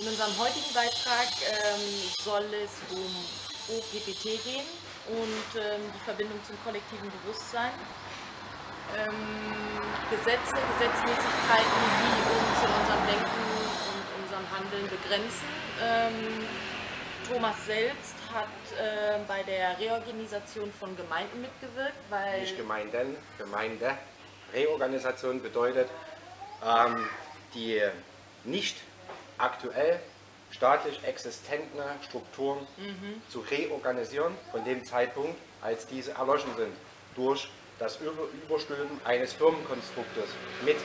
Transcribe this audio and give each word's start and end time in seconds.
In 0.00 0.08
unserem 0.08 0.32
heutigen 0.38 0.72
Beitrag 0.72 1.28
ähm, 1.44 1.84
soll 2.24 2.46
es 2.64 2.72
um 2.90 3.12
OPPT 3.68 4.42
gehen 4.42 4.64
und 5.08 5.60
ähm, 5.60 5.82
die 5.94 6.04
Verbindung 6.06 6.40
zum 6.42 6.56
kollektiven 6.64 7.10
Bewusstsein. 7.20 7.72
Ähm, 8.96 9.12
Gesetze, 10.08 10.56
Gesetzmäßigkeiten, 10.56 11.80
die 12.00 12.22
uns 12.32 12.56
in 12.64 12.72
unserem 12.80 13.06
Denken 13.12 13.44
und 13.92 14.24
unserem 14.24 14.46
Handeln 14.56 14.88
begrenzen. 14.88 15.48
Ähm, 15.84 16.48
Thomas 17.28 17.66
selbst 17.66 18.14
hat 18.32 18.48
äh, 18.80 19.18
bei 19.28 19.42
der 19.42 19.78
Reorganisation 19.78 20.72
von 20.72 20.96
Gemeinden 20.96 21.42
mitgewirkt, 21.42 22.00
weil... 22.08 22.40
Nicht 22.40 22.56
Gemeinden, 22.56 23.18
Gemeinde. 23.36 23.98
Reorganisation 24.54 25.42
bedeutet, 25.42 25.90
ähm, 26.64 27.06
die 27.52 27.82
nicht 28.44 28.76
aktuell 29.42 30.00
staatlich 30.50 31.02
existenten 31.04 31.80
Strukturen 32.02 32.66
mhm. 32.76 33.22
zu 33.28 33.40
reorganisieren 33.40 34.34
von 34.50 34.64
dem 34.64 34.84
Zeitpunkt, 34.84 35.38
als 35.62 35.86
diese 35.86 36.12
erloschen 36.12 36.54
sind, 36.56 36.72
durch 37.14 37.48
das 37.78 37.98
Überstülpen 38.44 39.00
eines 39.04 39.32
Firmenkonstruktes 39.32 40.30
mit 40.64 40.76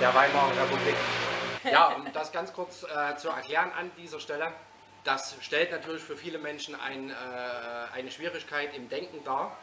der 0.00 0.14
Weimarer 0.14 0.50
Republik. 0.50 0.96
Ja, 1.64 1.88
um 1.96 2.12
das 2.12 2.32
ganz 2.32 2.52
kurz 2.52 2.82
äh, 2.82 3.16
zu 3.16 3.28
erklären 3.28 3.70
an 3.78 3.90
dieser 3.96 4.18
Stelle, 4.18 4.52
das 5.04 5.36
stellt 5.40 5.70
natürlich 5.70 6.02
für 6.02 6.16
viele 6.16 6.38
Menschen 6.38 6.74
ein, 6.74 7.10
äh, 7.10 7.14
eine 7.94 8.10
Schwierigkeit 8.10 8.74
im 8.76 8.88
Denken 8.88 9.22
dar. 9.24 9.56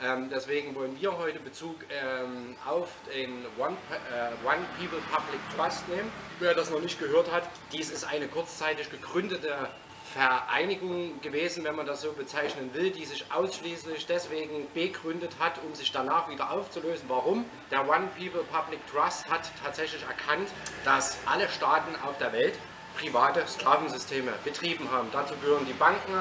Ähm, 0.00 0.28
deswegen 0.30 0.76
wollen 0.76 0.96
wir 1.00 1.18
heute 1.18 1.40
Bezug 1.40 1.74
ähm, 1.90 2.56
auf 2.64 2.88
den 3.12 3.44
One, 3.58 3.76
äh, 4.12 4.46
One, 4.46 4.64
People 4.78 5.00
Public 5.10 5.40
Trust 5.56 5.88
nehmen. 5.88 6.10
Wer 6.38 6.54
das 6.54 6.70
noch 6.70 6.80
nicht 6.80 7.00
gehört 7.00 7.32
hat, 7.32 7.48
dies 7.72 7.90
ist 7.90 8.04
eine 8.04 8.28
kurzzeitig 8.28 8.90
gegründete 8.90 9.68
Vereinigung 10.12 11.20
gewesen, 11.20 11.64
wenn 11.64 11.74
man 11.74 11.84
das 11.84 12.02
so 12.02 12.12
bezeichnen 12.12 12.72
will, 12.74 12.90
die 12.90 13.04
sich 13.04 13.24
ausschließlich 13.32 14.06
deswegen 14.06 14.68
begründet 14.72 15.32
hat, 15.40 15.60
um 15.66 15.74
sich 15.74 15.90
danach 15.90 16.30
wieder 16.30 16.50
aufzulösen. 16.52 17.08
Warum? 17.08 17.44
Der 17.72 17.88
One 17.88 18.08
People 18.16 18.44
Public 18.44 18.80
Trust 18.86 19.28
hat 19.28 19.50
tatsächlich 19.64 20.02
erkannt, 20.02 20.48
dass 20.84 21.18
alle 21.26 21.48
Staaten 21.48 21.94
auf 22.06 22.16
der 22.18 22.32
Welt 22.32 22.54
private 22.96 23.44
Sklavensysteme 23.48 24.32
betrieben 24.44 24.90
haben. 24.92 25.08
Dazu 25.12 25.34
gehören 25.42 25.66
die 25.66 25.72
Banken, 25.74 26.14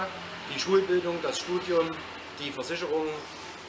die 0.53 0.59
Schulbildung, 0.59 1.19
das 1.21 1.39
Studium, 1.39 1.91
die 2.39 2.51
Versicherungen, 2.51 3.09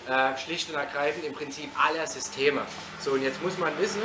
äh, 0.09 0.37
schlicht 0.39 0.71
und 0.71 0.77
ergreifend 0.77 1.25
im 1.25 1.35
Prinzip 1.35 1.71
alle 1.79 2.07
Systeme. 2.07 2.63
So, 3.01 3.13
und 3.13 3.23
jetzt 3.23 3.43
muss 3.43 3.59
man 3.59 3.79
wissen, 3.79 4.03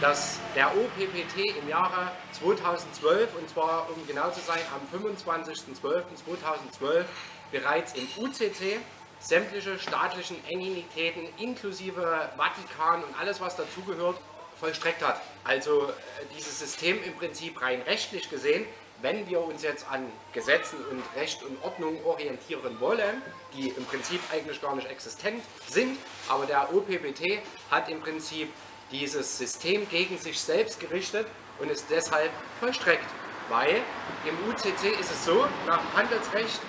dass 0.00 0.38
der 0.54 0.76
OPPT 0.76 1.56
im 1.62 1.68
Jahre 1.68 2.12
2012, 2.32 3.28
und 3.38 3.48
zwar 3.48 3.88
um 3.88 4.06
genau 4.06 4.30
zu 4.30 4.40
sein, 4.40 4.60
am 4.74 4.80
25.12.2012 5.00 7.04
bereits 7.52 7.94
im 7.94 8.08
UCC 8.18 8.80
sämtliche 9.20 9.78
staatlichen 9.78 10.36
Entitäten 10.48 11.28
inklusive 11.38 12.30
Vatikan 12.36 13.04
und 13.04 13.16
alles, 13.18 13.40
was 13.40 13.56
dazugehört, 13.56 14.18
vollstreckt 14.58 15.02
hat. 15.02 15.22
Also 15.44 15.84
äh, 15.84 15.92
dieses 16.36 16.58
System 16.58 17.02
im 17.04 17.14
Prinzip 17.14 17.62
rein 17.62 17.80
rechtlich 17.82 18.28
gesehen 18.28 18.66
wenn 19.02 19.28
wir 19.28 19.42
uns 19.42 19.62
jetzt 19.62 19.86
an 19.90 20.10
Gesetzen 20.32 20.78
und 20.90 21.02
Recht 21.16 21.42
und 21.42 21.62
Ordnung 21.62 22.04
orientieren 22.04 22.80
wollen, 22.80 23.22
die 23.54 23.68
im 23.68 23.84
Prinzip 23.84 24.20
eigentlich 24.32 24.60
gar 24.60 24.74
nicht 24.74 24.88
existent 24.90 25.42
sind, 25.68 25.98
aber 26.28 26.46
der 26.46 26.74
OPBT 26.74 27.40
hat 27.70 27.88
im 27.88 28.00
Prinzip 28.00 28.48
dieses 28.90 29.38
System 29.38 29.88
gegen 29.88 30.16
sich 30.18 30.38
selbst 30.40 30.80
gerichtet 30.80 31.26
und 31.58 31.70
ist 31.70 31.86
deshalb 31.90 32.30
vollstreckt. 32.60 33.08
Weil 33.48 33.82
im 34.24 34.50
UCC 34.50 34.98
ist 34.98 35.10
es 35.10 35.24
so, 35.24 35.46
nach 35.66 35.78
dem 35.78 35.96
Handelsrecht, 35.96 36.60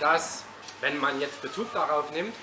dass, 0.00 0.44
wenn 0.80 0.98
man 0.98 1.20
jetzt 1.20 1.42
Bezug 1.42 1.72
darauf 1.72 2.10
nimmt, 2.12 2.34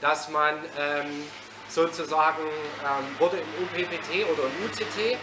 dass 0.00 0.28
man 0.28 0.56
ähm, 0.78 1.24
sozusagen 1.68 2.42
ähm, 2.42 3.18
wurde 3.18 3.38
im 3.38 3.64
OPPT 3.64 4.30
oder 4.30 4.44
im 4.44 4.66
UCC 4.66 5.16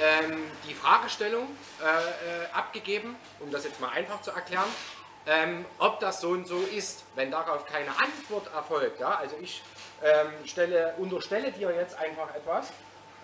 ähm, 0.00 0.44
die 0.68 0.74
Fragestellung 0.74 1.48
äh, 1.80 1.84
äh, 1.84 2.46
abgegeben, 2.52 3.16
um 3.40 3.50
das 3.50 3.64
jetzt 3.64 3.80
mal 3.80 3.90
einfach 3.90 4.20
zu 4.22 4.30
erklären, 4.30 4.68
ähm, 5.26 5.64
ob 5.78 6.00
das 6.00 6.20
so 6.20 6.30
und 6.30 6.46
so 6.46 6.58
ist. 6.58 7.04
Wenn 7.14 7.30
darauf 7.30 7.66
keine 7.66 7.90
Antwort 7.90 8.52
erfolgt, 8.54 9.00
ja, 9.00 9.16
also 9.16 9.36
ich 9.40 9.62
ähm, 10.02 10.32
stelle, 10.44 10.94
unterstelle 10.98 11.52
dir 11.52 11.72
jetzt 11.74 11.96
einfach 11.98 12.34
etwas 12.34 12.68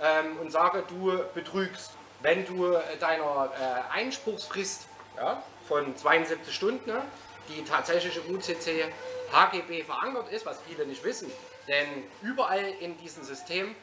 ähm, 0.00 0.38
und 0.40 0.50
sage, 0.50 0.84
du 0.88 1.24
betrügst. 1.34 1.92
Wenn 2.20 2.44
du 2.46 2.76
deiner 2.98 3.52
äh, 3.52 3.94
Einspruchsfrist 3.96 4.88
ja, 5.16 5.40
von 5.68 5.96
72 5.96 6.52
Stunden, 6.52 6.90
ne, 6.90 7.00
die 7.48 7.64
tatsächlich 7.64 8.16
im 8.16 8.34
UCC 8.34 8.92
HGB 9.32 9.84
verankert 9.84 10.28
ist, 10.30 10.44
was 10.44 10.58
viele 10.66 10.84
nicht 10.86 11.04
wissen, 11.04 11.30
denn 11.68 11.86
überall 12.22 12.64
in 12.80 12.98
diesem 12.98 13.22
System 13.22 13.74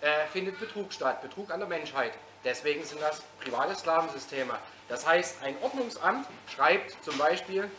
äh, 0.00 0.26
findet 0.32 0.60
Betrug 0.60 0.92
statt, 0.92 1.22
Betrug 1.22 1.50
an 1.50 1.60
der 1.60 1.68
Menschheit. 1.68 2.12
Deswegen 2.44 2.84
sind 2.84 3.00
das 3.02 3.20
private 3.42 3.74
Sklavensysteme. 3.74 4.54
Das 4.88 5.06
heißt, 5.06 5.42
ein 5.42 5.56
Ordnungsamt 5.62 6.26
schreibt 6.54 6.96
zum 7.04 7.16
Beispiel 7.18 7.70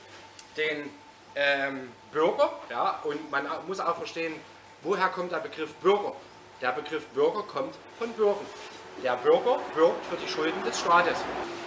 den 0.55 0.89
ähm, 1.35 1.91
Bürger, 2.11 2.51
ja, 2.69 2.99
und 3.03 3.31
man 3.31 3.47
muss 3.67 3.79
auch 3.79 3.97
verstehen, 3.97 4.35
woher 4.81 5.09
kommt 5.09 5.31
der 5.31 5.39
Begriff 5.39 5.73
Bürger? 5.75 6.13
Der 6.61 6.71
Begriff 6.73 7.05
Bürger 7.07 7.43
kommt 7.43 7.75
von 7.97 8.11
Bürgen. 8.13 8.45
Der 9.03 9.15
Bürger 9.15 9.59
bürgt 9.73 10.05
für 10.05 10.17
die 10.17 10.27
Schulden 10.27 10.63
des 10.63 10.79
Staates. 10.79 11.17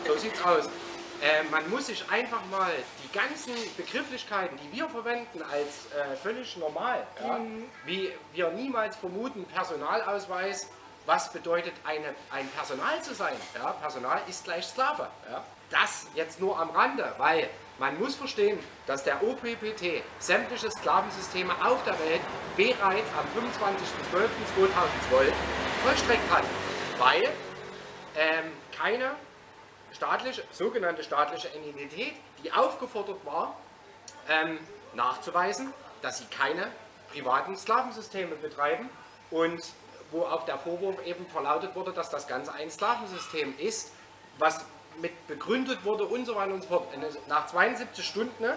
So 0.07 0.17
sieht 0.17 0.35
es 0.35 0.43
aus. 0.45 0.67
Äh, 1.21 1.43
man 1.51 1.69
muss 1.71 1.87
sich 1.87 2.05
einfach 2.11 2.45
mal 2.51 2.73
die 3.03 3.17
ganzen 3.17 3.55
Begrifflichkeiten, 3.77 4.59
die 4.59 4.77
wir 4.77 4.89
verwenden, 4.89 5.43
als 5.43 5.87
äh, 5.93 6.17
völlig 6.17 6.57
normal, 6.57 7.07
ja, 7.23 7.39
mhm. 7.39 7.65
wie 7.87 8.13
wir 8.33 8.51
niemals 8.51 8.97
vermuten, 8.97 9.45
Personalausweis, 9.47 10.69
was 11.07 11.33
bedeutet 11.33 11.75
eine, 11.85 12.15
ein 12.31 12.49
Personal 12.49 13.03
zu 13.03 13.15
sein. 13.15 13.35
Ja, 13.55 13.73
Personal 13.73 14.21
ist 14.29 14.45
gleich 14.45 14.67
Sklave. 14.67 15.09
Ja. 15.31 15.45
Das 15.71 16.07
jetzt 16.15 16.41
nur 16.41 16.59
am 16.59 16.71
Rande, 16.71 17.13
weil 17.19 17.49
man 17.79 17.99
muss 17.99 18.15
verstehen, 18.15 18.59
dass 18.87 19.03
der 19.03 19.23
OPPT 19.23 20.03
sämtliche 20.19 20.71
Sklavensysteme 20.71 21.53
auf 21.65 21.83
der 21.85 21.99
Welt 21.99 22.21
bereits 22.57 23.09
am 23.19 23.27
25.12.2012 23.43 25.33
vollstreckt 25.83 26.31
hat, 26.31 26.45
weil 26.99 27.23
ähm, 28.17 28.53
keine 28.77 29.11
staatliche, 29.93 30.45
sogenannte 30.53 31.03
staatliche 31.03 31.49
Entität, 31.53 32.15
die 32.43 32.53
aufgefordert 32.53 33.25
war, 33.25 33.57
ähm, 34.29 34.59
nachzuweisen, 34.95 35.73
dass 36.03 36.19
sie 36.19 36.27
keine 36.27 36.69
privaten 37.11 37.57
Sklavensysteme 37.57 38.37
betreiben 38.37 38.89
und 39.31 39.61
wo 40.15 40.23
auch 40.23 40.45
der 40.45 40.59
Vorwurf 40.59 41.05
eben 41.05 41.27
verlautet 41.27 41.75
wurde, 41.75 41.93
dass 41.93 42.09
das 42.09 42.29
Ganze 42.29 42.53
ein 42.55 42.71
Sklavensystem 42.71 43.59
ist, 43.59 43.93
was 44.39 44.65
mit 45.01 45.27
begründet 45.27 45.85
wurde 45.85 46.05
und 46.05 46.25
so 46.25 46.37
weiter 46.37 46.55
und 46.55 46.63
so 46.63 46.69
fort. 46.69 46.87
Nach 47.27 47.49
72 47.49 48.07
Stunden 48.07 48.43
ne, 48.43 48.57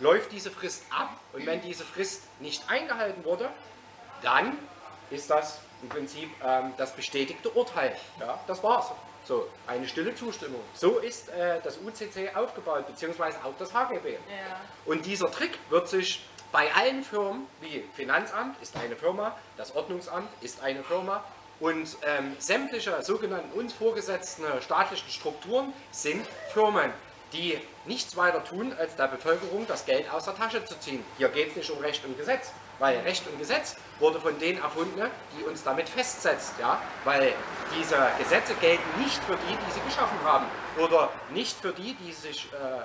läuft 0.00 0.32
diese 0.32 0.50
Frist 0.50 0.84
ab 0.90 1.18
und 1.32 1.46
wenn 1.46 1.62
diese 1.62 1.82
Frist 1.82 2.24
nicht 2.40 2.62
eingehalten 2.68 3.24
wurde, 3.24 3.48
dann 4.22 4.58
ist 5.10 5.30
das 5.30 5.60
im 5.82 5.88
Prinzip 5.88 6.28
ähm, 6.44 6.74
das 6.76 6.92
bestätigte 6.92 7.48
Urteil. 7.50 7.96
Ja, 8.20 8.38
das 8.46 8.62
war's. 8.62 8.92
So, 9.24 9.48
eine 9.66 9.88
stille 9.88 10.14
Zustimmung. 10.14 10.60
So 10.74 10.98
ist 10.98 11.30
äh, 11.30 11.60
das 11.62 11.78
UCC 11.78 12.34
aufgebaut, 12.34 12.86
beziehungsweise 12.86 13.38
auch 13.44 13.54
das 13.58 13.72
HGB. 13.72 14.12
Ja. 14.12 14.18
Und 14.84 15.06
dieser 15.06 15.30
Trick 15.30 15.58
wird 15.70 15.88
sich 15.88 16.22
bei 16.52 16.72
allen 16.74 17.02
Firmen, 17.02 17.46
wie 17.60 17.84
Finanzamt 17.94 18.60
ist 18.62 18.76
eine 18.76 18.96
Firma, 18.96 19.36
das 19.56 19.74
Ordnungsamt 19.74 20.28
ist 20.40 20.62
eine 20.62 20.82
Firma 20.82 21.24
und 21.60 21.96
ähm, 22.06 22.36
sämtliche 22.38 23.02
sogenannten 23.02 23.58
uns 23.58 23.72
vorgesetzten 23.72 24.44
staatlichen 24.60 25.10
Strukturen 25.10 25.72
sind 25.90 26.26
Firmen, 26.52 26.92
die 27.32 27.58
nichts 27.84 28.16
weiter 28.16 28.44
tun, 28.44 28.72
als 28.78 28.96
der 28.96 29.08
Bevölkerung 29.08 29.66
das 29.66 29.84
Geld 29.84 30.10
aus 30.10 30.24
der 30.24 30.36
Tasche 30.36 30.64
zu 30.64 30.78
ziehen. 30.78 31.04
Hier 31.18 31.28
geht 31.28 31.50
es 31.50 31.56
nicht 31.56 31.70
um 31.70 31.78
Recht 31.78 32.04
und 32.04 32.16
Gesetz, 32.16 32.52
weil 32.78 32.98
Recht 33.00 33.26
und 33.26 33.38
Gesetz 33.38 33.76
wurde 33.98 34.20
von 34.20 34.38
denen 34.38 34.62
erfunden, 34.62 35.02
die 35.36 35.44
uns 35.44 35.64
damit 35.64 35.88
festsetzt, 35.88 36.54
ja, 36.60 36.80
weil 37.04 37.32
diese 37.78 37.96
Gesetze 38.18 38.54
gelten 38.54 39.02
nicht 39.02 39.22
für 39.24 39.36
die, 39.36 39.56
die 39.56 39.72
sie 39.72 39.80
geschaffen 39.80 40.18
haben 40.24 40.46
oder 40.78 41.10
nicht 41.30 41.56
für 41.60 41.72
die, 41.72 41.94
die 41.94 42.12
sich 42.12 42.48
äh, 42.52 42.82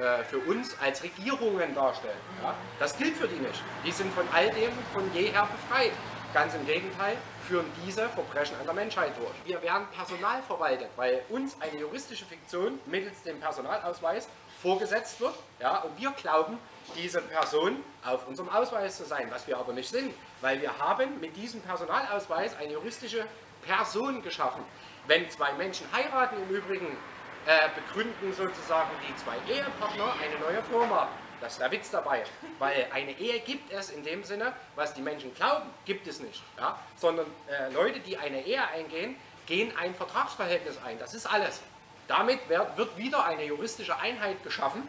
äh, 0.00 0.24
für 0.24 0.38
uns 0.38 0.74
als 0.80 1.02
Regierungen 1.02 1.74
darstellen. 1.74 2.16
Ja? 2.42 2.54
Das 2.78 2.96
gilt 2.96 3.16
für 3.16 3.28
die 3.28 3.38
nicht. 3.38 3.62
Die 3.84 3.92
sind 3.92 4.12
von 4.14 4.24
all 4.32 4.48
dem 4.50 4.70
von 4.94 5.02
jeher 5.12 5.46
befreit. 5.46 5.92
Ganz 6.32 6.54
im 6.54 6.64
Gegenteil, 6.64 7.16
führen 7.46 7.66
diese 7.84 8.08
Verbrechen 8.08 8.56
an 8.60 8.64
der 8.64 8.74
Menschheit 8.74 9.12
durch. 9.18 9.34
Wir 9.44 9.60
werden 9.60 9.86
Personal 9.94 10.40
verwaltet, 10.42 10.88
weil 10.96 11.22
uns 11.28 11.56
eine 11.60 11.80
juristische 11.80 12.24
Fiktion 12.24 12.78
mittels 12.86 13.22
dem 13.24 13.40
Personalausweis 13.40 14.28
vorgesetzt 14.62 15.20
wird. 15.20 15.34
Ja, 15.58 15.78
und 15.78 15.98
wir 16.00 16.12
glauben, 16.12 16.56
diese 16.96 17.20
Person 17.20 17.82
auf 18.04 18.26
unserem 18.28 18.48
Ausweis 18.48 18.96
zu 18.96 19.04
sein, 19.04 19.26
was 19.30 19.46
wir 19.46 19.58
aber 19.58 19.72
nicht 19.72 19.90
sind, 19.90 20.14
weil 20.40 20.62
wir 20.62 20.78
haben 20.78 21.20
mit 21.20 21.36
diesem 21.36 21.60
Personalausweis 21.60 22.56
eine 22.56 22.72
juristische 22.72 23.26
Person 23.62 24.22
geschaffen. 24.22 24.62
Wenn 25.06 25.28
zwei 25.28 25.52
Menschen 25.54 25.86
heiraten, 25.92 26.36
im 26.48 26.54
Übrigen 26.54 26.96
äh, 27.46 27.68
begründen 27.74 28.32
sozusagen 28.32 28.90
die 29.06 29.16
zwei 29.16 29.36
Ehepartner 29.52 30.14
eine 30.22 30.38
neue 30.38 30.62
Firma. 30.64 31.08
Das 31.40 31.52
ist 31.52 31.60
der 31.60 31.70
Witz 31.70 31.90
dabei, 31.90 32.24
weil 32.58 32.86
eine 32.92 33.12
Ehe 33.12 33.40
gibt 33.40 33.72
es 33.72 33.90
in 33.90 34.04
dem 34.04 34.22
Sinne, 34.24 34.52
was 34.76 34.92
die 34.92 35.00
Menschen 35.00 35.34
glauben, 35.34 35.70
gibt 35.86 36.06
es 36.06 36.20
nicht. 36.20 36.42
Ja? 36.58 36.78
Sondern 36.96 37.26
äh, 37.48 37.72
Leute, 37.72 38.00
die 38.00 38.18
eine 38.18 38.42
Ehe 38.44 38.62
eingehen, 38.68 39.16
gehen 39.46 39.72
ein 39.78 39.94
Vertragsverhältnis 39.94 40.78
ein. 40.84 40.98
Das 40.98 41.14
ist 41.14 41.26
alles. 41.26 41.62
Damit 42.08 42.46
wird, 42.48 42.76
wird 42.76 42.96
wieder 42.98 43.24
eine 43.24 43.44
juristische 43.44 43.98
Einheit 43.98 44.42
geschaffen, 44.44 44.86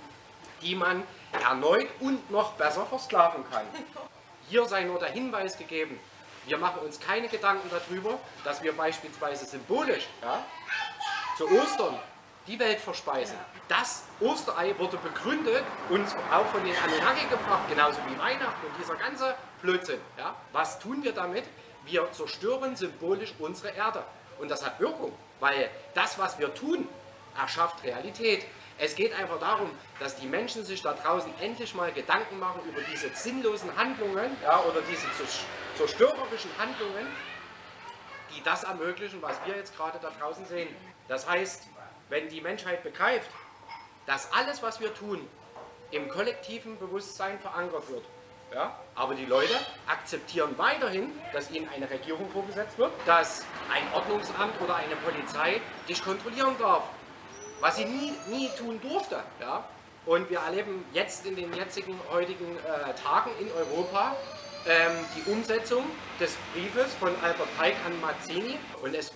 die 0.62 0.75
man 0.75 1.03
erneut 1.42 1.88
und 2.00 2.30
noch 2.30 2.53
besser 2.53 2.86
versklaven 2.86 3.44
kann. 3.50 3.65
Hier 4.50 4.65
sei 4.65 4.83
nur 4.83 5.00
der 5.00 5.09
Hinweis 5.09 5.57
gegeben, 5.57 6.00
wir 6.45 6.57
machen 6.57 6.81
uns 6.81 7.00
keine 7.00 7.27
Gedanken 7.27 7.69
darüber, 7.69 8.19
dass 8.44 8.62
wir 8.62 8.74
beispielsweise 8.74 9.45
symbolisch 9.45 10.07
ja, 10.21 10.44
zu 11.38 11.50
Ostern 11.50 11.98
die 12.48 12.60
Welt 12.60 12.80
verspeisen. 12.80 13.38
Das 13.68 14.04
Osterei 14.20 14.78
wurde 14.78 14.98
begründet 14.98 15.64
und 15.90 16.06
auch 16.32 16.46
von 16.48 16.64
den 16.66 16.76
Anunnaki 16.76 17.28
gebracht, 17.28 17.70
genauso 17.70 18.00
wie 18.08 18.18
Weihnachten 18.20 18.66
und 18.66 18.78
dieser 18.80 18.96
ganze 18.96 19.36
Blödsinn. 19.62 20.00
Ja. 20.18 20.36
Was 20.52 20.80
tun 20.80 21.04
wir 21.04 21.14
damit? 21.14 21.46
Wir 21.86 22.12
zerstören 22.12 22.76
symbolisch 22.76 23.34
unsere 23.40 23.70
Erde. 23.76 24.04
Und 24.40 24.50
das 24.50 24.66
hat 24.66 24.80
Wirkung, 24.80 25.14
weil 25.40 25.70
das, 25.94 26.18
was 26.18 26.38
wir 26.40 26.54
tun, 26.54 26.88
erschafft 27.40 27.84
Realität. 27.84 28.46
Es 28.78 28.96
geht 28.96 29.14
einfach 29.14 29.40
darum, 29.40 29.70
dass 30.00 30.16
die 30.16 30.26
Menschen 30.26 30.66
sich 30.66 30.82
da 30.82 30.94
draußen 30.94 31.32
endlich 31.40 31.76
mal 31.76 31.92
Gedanken 31.92 32.40
machen 32.40 32.62
über 32.68 32.82
diese 32.82 33.10
sinnlosen 33.10 33.76
Handlungen 33.78 34.36
ja, 34.42 34.60
oder 34.64 34.82
diese 34.82 35.06
zerstörerischen 35.78 36.52
Handlungen, 36.58 37.06
die 38.36 38.42
das 38.42 38.64
ermöglichen, 38.64 39.22
was 39.22 39.36
wir 39.46 39.56
jetzt 39.56 39.76
gerade 39.78 40.00
da 40.02 40.10
draußen 40.20 40.46
sehen. 40.46 40.76
Das 41.08 41.30
heißt, 41.30 41.68
wenn 42.12 42.30
die 42.30 42.42
Menschheit 42.42 42.84
begreift, 42.84 43.31
dass 44.06 44.31
alles, 44.34 44.62
was 44.62 44.80
wir 44.80 44.94
tun, 44.94 45.28
im 45.90 46.08
kollektiven 46.08 46.78
Bewusstsein 46.78 47.40
verankert 47.40 47.90
wird, 47.90 48.04
ja? 48.54 48.78
Aber 48.94 49.16
die 49.16 49.25
Leute 49.25 49.56
akzeptieren 49.88 50.58
weiterhin, 50.58 51.12
dass 51.34 51.50
ihnen 51.50 51.68
eine 51.69 51.90
Regierung 51.90 52.30
vorgesetzt 52.30 52.78
wird, 52.78 52.92
dass 53.08 53.44
ein 53.74 53.84
Ordnungsamt 53.94 54.62
oder 54.62 54.75
eine 54.75 54.96
Polizei 54.98 55.60
dich 55.88 56.04
kontrollieren 56.04 56.56
darf 56.60 56.84
was 57.62 57.78
sie 57.78 57.86
nie, 57.86 58.13
nie 58.30 58.50
tun 58.58 58.80
durfte. 58.81 59.24
Ja? 59.40 59.63
Und 60.06 60.30
wir 60.30 60.40
erleben 60.40 60.84
jetzt 60.94 61.25
in 61.25 61.36
den 61.36 61.54
jetzigen, 61.54 61.98
heutigen 62.12 62.58
äh, 62.58 62.94
Tagen 63.02 63.30
in 63.40 63.50
Europa 63.52 64.16
ähm, 64.68 64.92
die 65.16 65.31
Umsetzung 65.31 65.86
des 66.19 66.36
Briefes 66.54 66.94
von 66.96 67.10
Albert 67.24 67.48
Pike 67.58 67.78
an 67.86 68.02
Mazzini. 68.02 68.58
Und 68.81 68.96
es 68.96 69.12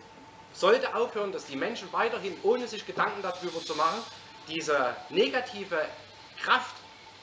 sollte 0.56 0.96
aufhören, 0.96 1.32
dass 1.32 1.46
die 1.46 1.56
Menschen 1.56 1.92
weiterhin, 1.92 2.38
ohne 2.44 2.68
sich 2.68 2.86
Gedanken 2.86 3.22
darüber 3.22 3.64
zu 3.64 3.76
machen, 3.76 4.02
diese 4.48 4.96
negative 5.10 5.86
Kraft, 6.42 6.76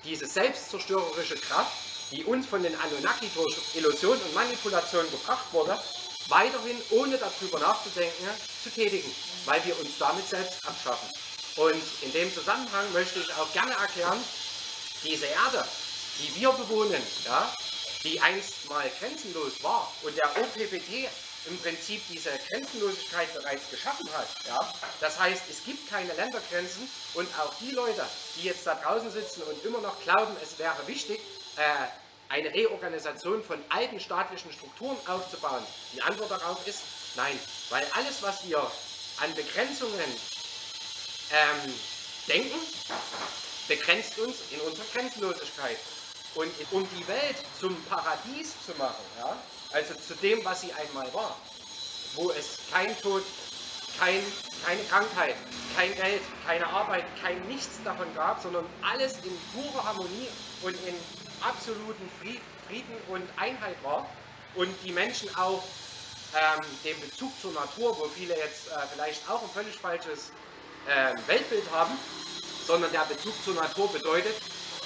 diese 0.04 0.26
selbstzerstörerische 0.26 1.36
Kraft, 1.36 1.72
die 2.10 2.24
uns 2.24 2.46
von 2.46 2.62
den 2.62 2.74
Anunnaki 2.78 3.30
durch 3.34 3.56
Illusion 3.74 4.18
und 4.18 4.34
Manipulation 4.34 5.10
gebracht 5.10 5.46
wurde, 5.52 5.78
weiterhin 6.28 6.76
ohne 6.90 7.16
darüber 7.16 7.58
nachzudenken 7.58 8.28
zu 8.62 8.70
tätigen, 8.70 9.10
weil 9.44 9.64
wir 9.64 9.78
uns 9.80 9.98
damit 9.98 10.28
selbst 10.28 10.66
abschaffen. 10.66 11.08
Und 11.56 11.82
in 12.02 12.12
dem 12.12 12.32
Zusammenhang 12.32 12.92
möchte 12.92 13.18
ich 13.18 13.32
auch 13.34 13.52
gerne 13.52 13.72
erklären, 13.72 14.18
diese 15.04 15.26
Erde, 15.26 15.64
die 16.18 16.40
wir 16.40 16.52
bewohnen, 16.52 17.02
ja, 17.24 17.54
die 18.04 18.20
einst 18.20 18.68
mal 18.68 18.90
grenzenlos 18.98 19.62
war 19.62 19.92
und 20.02 20.16
der 20.16 20.30
OPPT 20.36 21.08
im 21.46 21.58
Prinzip 21.58 22.02
diese 22.08 22.30
Grenzenlosigkeit 22.48 23.32
bereits 23.34 23.68
geschaffen 23.70 24.08
hat. 24.12 24.28
Ja? 24.46 24.72
Das 25.00 25.18
heißt, 25.18 25.42
es 25.50 25.64
gibt 25.64 25.90
keine 25.90 26.12
Ländergrenzen 26.14 26.88
und 27.14 27.28
auch 27.38 27.52
die 27.60 27.72
Leute, 27.72 28.04
die 28.36 28.44
jetzt 28.44 28.66
da 28.66 28.74
draußen 28.74 29.10
sitzen 29.10 29.42
und 29.42 29.64
immer 29.64 29.80
noch 29.80 30.00
glauben, 30.02 30.36
es 30.42 30.58
wäre 30.58 30.86
wichtig, 30.86 31.20
äh, 31.56 31.62
eine 32.28 32.52
Reorganisation 32.54 33.42
von 33.44 33.62
alten 33.68 34.00
staatlichen 34.00 34.52
Strukturen 34.52 34.96
aufzubauen? 35.06 35.62
Die 35.94 36.02
Antwort 36.02 36.30
darauf 36.30 36.66
ist 36.66 36.80
nein, 37.16 37.38
weil 37.70 37.84
alles, 37.94 38.22
was 38.22 38.46
wir 38.46 38.58
an 39.18 39.34
Begrenzungen 39.34 40.00
ähm, 41.30 41.74
denken, 42.28 42.58
begrenzt 43.68 44.18
uns 44.18 44.36
in 44.50 44.60
unserer 44.60 44.86
Grenzenlosigkeit. 44.94 45.78
Und 46.34 46.50
um 46.70 46.88
die 46.96 47.06
Welt 47.08 47.36
zum 47.60 47.76
Paradies 47.84 48.54
zu 48.64 48.72
machen, 48.78 49.04
ja, 49.18 49.36
also 49.72 49.94
zu 49.94 50.14
dem, 50.14 50.44
was 50.44 50.60
sie 50.62 50.72
einmal 50.72 51.12
war, 51.14 51.36
wo 52.14 52.30
es 52.30 52.58
kein 52.70 52.96
Tod, 53.00 53.22
kein, 53.98 54.20
keine 54.64 54.82
Krankheit, 54.84 55.34
kein 55.76 55.94
Geld, 55.94 56.22
keine 56.46 56.66
Arbeit, 56.66 57.04
kein 57.20 57.40
Nichts 57.48 57.78
davon 57.84 58.06
gab, 58.14 58.42
sondern 58.42 58.66
alles 58.82 59.14
in 59.24 59.36
purer 59.52 59.84
Harmonie 59.84 60.28
und 60.62 60.74
in 60.86 60.94
absoluten 61.40 62.08
Frieden 62.68 62.94
und 63.08 63.22
Einheit 63.36 63.76
war 63.82 64.06
und 64.54 64.68
die 64.84 64.92
Menschen 64.92 65.34
auch 65.36 65.62
ähm, 66.34 66.64
den 66.84 67.00
Bezug 67.00 67.32
zur 67.40 67.52
Natur, 67.52 67.98
wo 67.98 68.08
viele 68.08 68.36
jetzt 68.36 68.68
äh, 68.68 68.78
vielleicht 68.94 69.28
auch 69.28 69.42
ein 69.42 69.50
völlig 69.50 69.76
falsches 69.76 70.30
äh, 70.86 71.14
Weltbild 71.26 71.70
haben, 71.70 71.92
sondern 72.66 72.90
der 72.92 73.00
Bezug 73.00 73.34
zur 73.44 73.54
Natur 73.54 73.90
bedeutet, 73.92 74.34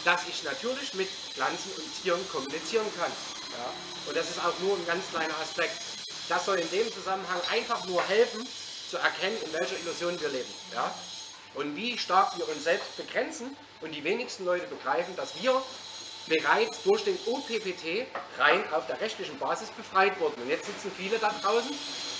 dass 0.04 0.26
ich 0.28 0.42
natürlich 0.44 0.94
mit 0.94 1.08
Pflanzen 1.08 1.72
und 1.76 2.02
Tieren 2.02 2.28
kommunizieren 2.30 2.86
kann. 2.98 3.12
Ja? 3.58 3.72
Und 4.08 4.16
das 4.16 4.30
ist 4.30 4.38
auch 4.38 4.58
nur 4.60 4.76
ein 4.76 4.86
ganz 4.86 5.04
kleiner 5.10 5.34
Aspekt. 5.40 5.76
Das 6.28 6.44
soll 6.44 6.58
in 6.58 6.70
dem 6.70 6.92
Zusammenhang 6.92 7.40
einfach 7.50 7.84
nur 7.86 8.02
helfen, 8.02 8.46
zu 8.90 8.98
erkennen, 8.98 9.36
in 9.44 9.52
welcher 9.52 9.78
Illusion 9.78 10.20
wir 10.20 10.28
leben. 10.28 10.52
Ja? 10.72 10.94
Und 11.54 11.74
wie 11.74 11.98
stark 11.98 12.36
wir 12.36 12.48
uns 12.48 12.64
selbst 12.64 12.96
begrenzen 12.96 13.56
und 13.80 13.92
die 13.92 14.04
wenigsten 14.04 14.44
Leute 14.44 14.66
begreifen, 14.66 15.16
dass 15.16 15.40
wir 15.40 15.62
bereits 16.26 16.82
durch 16.82 17.04
den 17.04 17.18
OPPT 17.26 18.06
rein 18.38 18.62
auf 18.72 18.86
der 18.86 19.00
rechtlichen 19.00 19.38
Basis 19.38 19.68
befreit 19.70 20.18
wurden. 20.20 20.42
Und 20.42 20.48
jetzt 20.48 20.66
sitzen 20.66 20.90
viele 20.96 21.18
da 21.18 21.32
draußen 21.42 21.72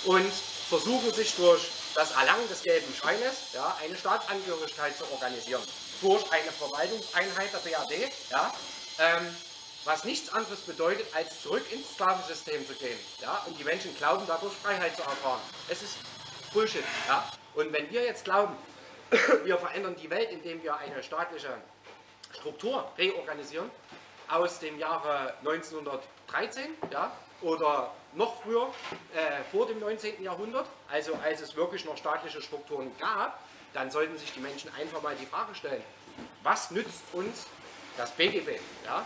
und 0.05 0.31
versuchen 0.69 1.13
sich 1.13 1.35
durch 1.35 1.69
das 1.93 2.11
Erlangen 2.11 2.47
des 2.49 2.61
gelben 2.63 2.93
Scheines 2.95 3.53
ja, 3.53 3.75
eine 3.83 3.95
Staatsangehörigkeit 3.97 4.97
zu 4.97 5.09
organisieren. 5.11 5.61
Durch 6.01 6.23
eine 6.31 6.51
Verwaltungseinheit 6.51 7.49
der 7.53 7.57
BRD, 7.59 8.11
ja, 8.29 8.53
ähm, 8.99 9.35
was 9.85 10.03
nichts 10.03 10.29
anderes 10.33 10.59
bedeutet, 10.61 11.07
als 11.15 11.41
zurück 11.41 11.63
ins 11.71 11.93
Sklavensystem 11.93 12.65
zu 12.67 12.73
gehen. 12.73 12.99
Ja, 13.21 13.43
und 13.45 13.57
die 13.59 13.63
Menschen 13.63 13.95
glauben 13.97 14.25
dadurch 14.27 14.53
Freiheit 14.53 14.95
zu 14.95 15.03
erfahren. 15.03 15.41
Es 15.69 15.81
ist 15.81 15.97
Bullshit. 16.53 16.83
Ja? 17.07 17.29
Und 17.55 17.71
wenn 17.73 17.89
wir 17.91 18.03
jetzt 18.03 18.25
glauben, 18.25 18.55
wir 19.43 19.57
verändern 19.57 19.95
die 19.95 20.09
Welt, 20.09 20.31
indem 20.31 20.61
wir 20.63 20.75
eine 20.77 21.01
staatliche 21.03 21.57
Struktur 22.33 22.91
reorganisieren, 22.97 23.69
aus 24.27 24.59
dem 24.59 24.77
Jahre 24.77 25.33
1913 25.39 26.75
ja, 26.91 27.11
oder 27.41 27.93
noch 28.13 28.41
früher, 28.41 28.73
äh, 29.15 29.43
vor 29.51 29.67
dem 29.67 29.79
19. 29.79 30.21
Jahrhundert, 30.21 30.67
also 30.89 31.13
als 31.23 31.41
es 31.41 31.55
wirklich 31.55 31.85
noch 31.85 31.97
staatliche 31.97 32.41
Strukturen 32.41 32.91
gab, 32.99 33.39
dann 33.73 33.91
sollten 33.91 34.17
sich 34.17 34.33
die 34.33 34.39
Menschen 34.39 34.71
einfach 34.75 35.01
mal 35.01 35.15
die 35.15 35.25
Frage 35.25 35.53
stellen, 35.55 35.83
was 36.43 36.71
nützt 36.71 37.03
uns 37.13 37.45
das 37.95 38.11
BGB, 38.11 38.59
ja, 38.85 39.05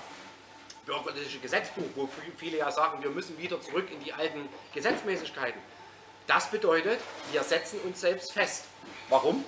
bürgerliche 0.86 1.40
Gesetzbuch, 1.40 1.84
wo 1.96 2.10
viele 2.38 2.58
ja 2.58 2.72
sagen, 2.72 3.02
wir 3.04 3.10
müssen 3.10 3.38
wieder 3.38 3.62
zurück 3.62 3.88
in 3.92 4.04
die 4.04 4.14
alten 4.14 4.50
Gesetzmäßigkeiten. 4.74 5.62
Das 6.28 6.50
bedeutet, 6.50 7.00
wir 7.32 7.44
setzen 7.44 7.80
uns 7.82 8.02
selbst 8.02 8.32
fest. 8.32 8.66
Warum? 9.10 9.44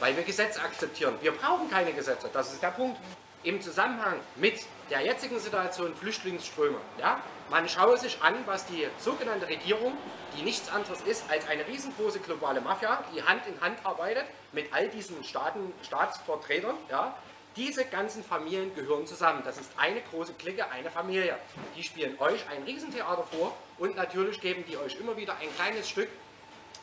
Weil 0.00 0.16
wir 0.16 0.24
Gesetze 0.24 0.60
akzeptieren. 0.60 1.16
Wir 1.20 1.32
brauchen 1.32 1.70
keine 1.70 1.92
Gesetze, 1.92 2.28
das 2.32 2.52
ist 2.52 2.62
der 2.62 2.70
Punkt. 2.70 3.00
Im 3.44 3.60
Zusammenhang 3.60 4.20
mit 4.36 4.60
der 4.88 5.00
jetzigen 5.00 5.40
Situation 5.40 5.96
Flüchtlingsströme. 5.96 6.78
Ja? 6.98 7.20
Man 7.50 7.68
schaue 7.68 7.98
sich 7.98 8.22
an, 8.22 8.34
was 8.46 8.66
die 8.66 8.86
sogenannte 8.98 9.48
Regierung, 9.48 9.94
die 10.36 10.42
nichts 10.42 10.70
anderes 10.70 11.00
ist 11.02 11.24
als 11.28 11.48
eine 11.48 11.66
riesengroße 11.66 12.20
globale 12.20 12.60
Mafia, 12.60 13.02
die 13.14 13.22
Hand 13.22 13.46
in 13.46 13.60
Hand 13.60 13.84
arbeitet 13.84 14.26
mit 14.52 14.72
all 14.72 14.88
diesen 14.88 15.24
Staaten, 15.24 15.72
Staatsvertretern. 15.82 16.76
Ja? 16.88 17.16
Diese 17.56 17.84
ganzen 17.84 18.24
Familien 18.24 18.74
gehören 18.74 19.06
zusammen. 19.06 19.42
Das 19.44 19.58
ist 19.58 19.70
eine 19.76 20.00
große 20.00 20.32
Clique, 20.34 20.70
eine 20.70 20.90
Familie. 20.90 21.36
Die 21.76 21.82
spielen 21.82 22.18
euch 22.18 22.48
ein 22.48 22.62
Riesentheater 22.62 23.24
vor 23.24 23.54
und 23.78 23.96
natürlich 23.96 24.40
geben 24.40 24.64
die 24.66 24.76
euch 24.78 24.98
immer 24.98 25.16
wieder 25.16 25.36
ein 25.36 25.54
kleines 25.56 25.88
Stück, 25.88 26.08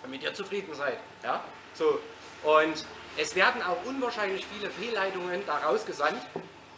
damit 0.04 0.22
ihr 0.22 0.34
zufrieden 0.34 0.74
seid. 0.76 1.00
Ja? 1.24 1.44
So. 1.74 2.00
Und 2.44 2.86
es 3.18 3.36
werden 3.36 3.62
auch 3.64 3.84
unwahrscheinlich 3.86 4.46
viele 4.46 4.70
Fehlleitungen 4.70 5.46
daraus 5.46 5.86
gesandt, 5.86 6.22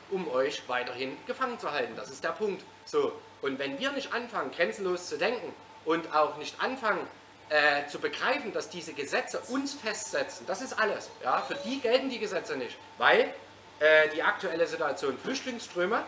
um 0.10 0.30
euch 0.30 0.68
weiterhin 0.68 1.18
gefangen 1.28 1.60
zu 1.60 1.72
halten. 1.72 1.94
Das 1.96 2.10
ist 2.10 2.24
der 2.24 2.30
Punkt. 2.30 2.64
So, 2.86 3.14
und 3.42 3.60
wenn 3.60 3.78
wir 3.78 3.92
nicht 3.92 4.14
anfangen, 4.14 4.52
grenzenlos 4.52 5.08
zu 5.08 5.18
denken 5.18 5.54
und 5.86 6.14
auch 6.16 6.38
nicht 6.38 6.62
anfangen, 6.62 7.06
äh, 7.50 7.86
zu 7.88 8.00
begreifen, 8.00 8.54
dass 8.54 8.70
diese 8.70 8.94
Gesetze 8.94 9.40
uns 9.50 9.74
festsetzen, 9.74 10.46
das 10.48 10.62
ist 10.62 10.80
alles. 10.80 11.10
Ja? 11.24 11.42
Für 11.42 11.56
die 11.56 11.82
gelten 11.82 12.10
die 12.10 12.20
Gesetze 12.20 12.56
nicht, 12.56 12.78
weil 12.98 13.34
äh, 13.82 14.10
die 14.10 14.22
aktuelle 14.22 14.68
Situation 14.68 15.18
Flüchtlingsströme, 15.18 16.04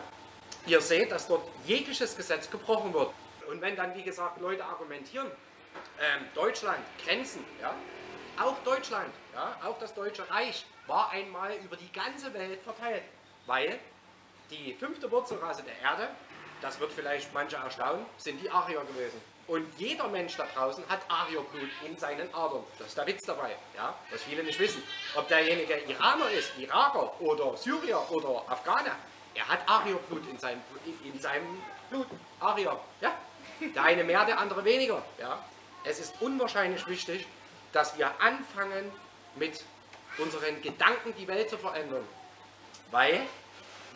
ihr 0.66 0.80
seht, 0.80 1.10
dass 1.10 1.26
dort 1.26 1.42
jegliches 1.66 2.16
Gesetz 2.16 2.48
gebrochen 2.48 2.94
wird. 2.94 3.10
Und 3.50 3.60
wenn 3.60 3.74
dann, 3.74 3.94
wie 3.96 4.02
gesagt, 4.02 4.40
Leute 4.40 4.64
argumentieren, 4.64 5.26
äh, 5.98 6.34
Deutschland, 6.34 6.78
Grenzen, 7.04 7.44
ja, 7.60 7.74
auch 8.40 8.56
Deutschland, 8.64 9.12
ja, 9.34 9.56
auch 9.64 9.78
das 9.80 9.92
Deutsche 9.92 10.28
Reich 10.30 10.64
war 10.86 11.10
einmal 11.10 11.52
über 11.64 11.76
die 11.76 11.90
ganze 11.92 12.32
Welt 12.32 12.62
verteilt, 12.62 13.02
weil 13.46 13.78
die 14.50 14.74
fünfte 14.74 15.10
Wurzelrasse 15.10 15.64
der 15.64 15.78
Erde, 15.80 16.08
das 16.60 16.78
wird 16.78 16.92
vielleicht 16.92 17.34
manche 17.34 17.56
erstaunen, 17.56 18.06
sind 18.18 18.40
die 18.40 18.50
Arier 18.50 18.84
gewesen. 18.84 19.20
Und 19.46 19.66
jeder 19.78 20.08
Mensch 20.08 20.36
da 20.36 20.46
draußen 20.54 20.84
hat 20.88 21.00
Arierblut 21.08 21.68
in 21.84 21.98
seinen 21.98 22.32
Adern. 22.34 22.64
Das 22.78 22.88
ist 22.88 22.96
der 22.96 23.06
Witz 23.06 23.26
dabei, 23.26 23.54
ja? 23.76 23.94
was 24.10 24.22
viele 24.22 24.42
nicht 24.42 24.58
wissen. 24.58 24.82
Ob 25.16 25.28
derjenige 25.28 25.74
Iraner 25.86 26.30
ist, 26.30 26.52
Iraker 26.58 27.20
oder 27.20 27.56
Syrier 27.56 28.00
oder 28.10 28.42
Afghaner, 28.48 28.96
er 29.34 29.48
hat 29.48 29.68
Arierblut 29.68 30.22
in 30.30 30.38
seinem, 30.38 30.62
in 31.04 31.20
seinem 31.20 31.62
Blut. 31.90 32.06
Arier, 32.40 32.80
ja? 33.00 33.14
Der 33.60 33.82
eine 33.82 34.04
mehr, 34.04 34.24
der 34.24 34.38
andere 34.38 34.64
weniger. 34.64 35.02
Ja? 35.18 35.44
Es 35.84 35.98
ist 35.98 36.14
unwahrscheinlich 36.20 36.86
wichtig, 36.86 37.26
dass 37.72 37.98
wir 37.98 38.10
anfangen, 38.20 38.90
mit 39.36 39.64
unseren 40.18 40.62
Gedanken 40.62 41.12
die 41.18 41.26
Welt 41.26 41.50
zu 41.50 41.58
verändern. 41.58 42.06
Weil 42.90 43.26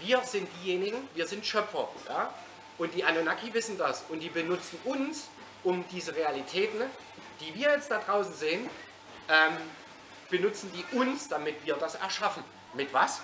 wir 0.01 0.21
sind 0.23 0.49
diejenigen, 0.61 1.09
wir 1.15 1.27
sind 1.27 1.47
Schöpfer. 1.47 1.89
Ja? 2.09 2.35
Und 2.77 2.95
die 2.95 3.05
Anunnaki 3.05 3.53
wissen 3.55 3.79
das. 3.79 4.05
Und 4.09 4.21
die 4.21 4.29
benutzen 4.29 4.79
uns, 4.85 5.29
um 5.65 5.85
diese 5.91 6.15
Realitäten, 6.15 6.83
die 7.41 7.55
wir 7.55 7.71
jetzt 7.71 7.91
da 7.91 7.99
draußen 7.99 8.35
sehen, 8.35 8.69
ähm, 9.29 9.57
benutzen 10.31 10.71
die 10.73 10.97
uns, 10.97 11.29
damit 11.29 11.65
wir 11.65 11.75
das 11.77 11.95
erschaffen. 11.95 12.45
Mit 12.75 12.93
was? 12.93 13.21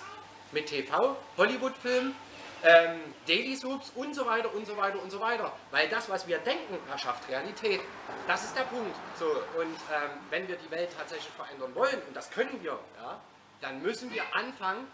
Mit 0.51 0.67
TV, 0.67 1.15
Hollywood-Filmen, 1.37 2.15
ähm, 2.63 2.99
Daily 3.27 3.55
Soups 3.55 3.91
und 3.95 4.15
so 4.15 4.25
weiter 4.25 4.53
und 4.53 4.65
so 4.65 4.75
weiter 4.77 5.01
und 5.01 5.11
so 5.11 5.19
weiter. 5.19 5.51
Weil 5.71 5.87
das, 5.89 6.09
was 6.09 6.27
wir 6.27 6.39
denken, 6.39 6.77
erschafft 6.89 7.27
Realität. 7.29 7.81
Das 8.27 8.43
ist 8.43 8.55
der 8.55 8.63
Punkt. 8.63 8.95
So, 9.19 9.25
und 9.59 9.75
ähm, 9.93 10.09
wenn 10.29 10.47
wir 10.47 10.55
die 10.55 10.71
Welt 10.71 10.89
tatsächlich 10.97 11.33
verändern 11.35 11.73
wollen, 11.75 12.01
und 12.07 12.15
das 12.15 12.29
können 12.31 12.61
wir, 12.63 12.79
ja, 13.01 13.19
dann 13.61 13.81
müssen 13.81 14.11
wir 14.13 14.23
anfangen, 14.33 14.87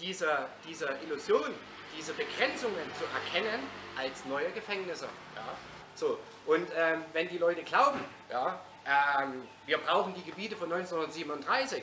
diese, 0.00 0.46
diese 0.66 0.98
Illusion, 1.04 1.54
diese 1.96 2.12
Begrenzungen 2.14 2.90
zu 2.98 3.04
erkennen 3.14 3.62
als 3.96 4.24
neue 4.24 4.50
Gefängnisse. 4.50 5.08
Ja. 5.36 5.73
So, 5.94 6.18
und 6.46 6.68
ähm, 6.76 7.04
wenn 7.12 7.28
die 7.28 7.38
Leute 7.38 7.62
glauben, 7.62 8.00
ja, 8.30 8.60
ähm, 8.86 9.46
wir 9.66 9.78
brauchen 9.78 10.14
die 10.14 10.22
Gebiete 10.22 10.56
von 10.56 10.72
1937, 10.72 11.82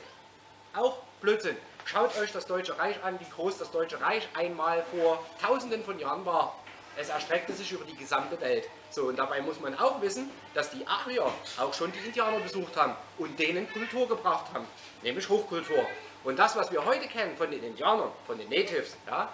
auch 0.74 0.98
Blödsinn. 1.20 1.56
Schaut 1.84 2.16
euch 2.18 2.32
das 2.32 2.46
Deutsche 2.46 2.78
Reich 2.78 3.02
an, 3.02 3.18
wie 3.18 3.28
groß 3.34 3.58
das 3.58 3.70
Deutsche 3.70 4.00
Reich 4.00 4.28
einmal 4.34 4.84
vor 4.94 5.24
tausenden 5.40 5.82
von 5.84 5.98
Jahren 5.98 6.24
war. 6.24 6.56
Es 6.96 7.08
erstreckte 7.08 7.52
sich 7.54 7.72
über 7.72 7.84
die 7.84 7.96
gesamte 7.96 8.40
Welt. 8.40 8.68
So, 8.90 9.04
und 9.04 9.18
dabei 9.18 9.40
muss 9.40 9.58
man 9.60 9.78
auch 9.78 10.00
wissen, 10.02 10.30
dass 10.54 10.70
die 10.70 10.86
Arier 10.86 11.32
auch 11.58 11.72
schon 11.72 11.90
die 11.90 11.98
Indianer 12.06 12.38
besucht 12.38 12.76
haben 12.76 12.94
und 13.18 13.38
denen 13.38 13.70
Kultur 13.72 14.06
gebracht 14.06 14.46
haben, 14.52 14.66
nämlich 15.02 15.28
Hochkultur. 15.28 15.86
Und 16.22 16.38
das, 16.38 16.54
was 16.54 16.70
wir 16.70 16.84
heute 16.84 17.08
kennen 17.08 17.36
von 17.36 17.50
den 17.50 17.64
Indianern, 17.64 18.10
von 18.26 18.38
den 18.38 18.48
Natives, 18.48 18.96
ja, 19.06 19.28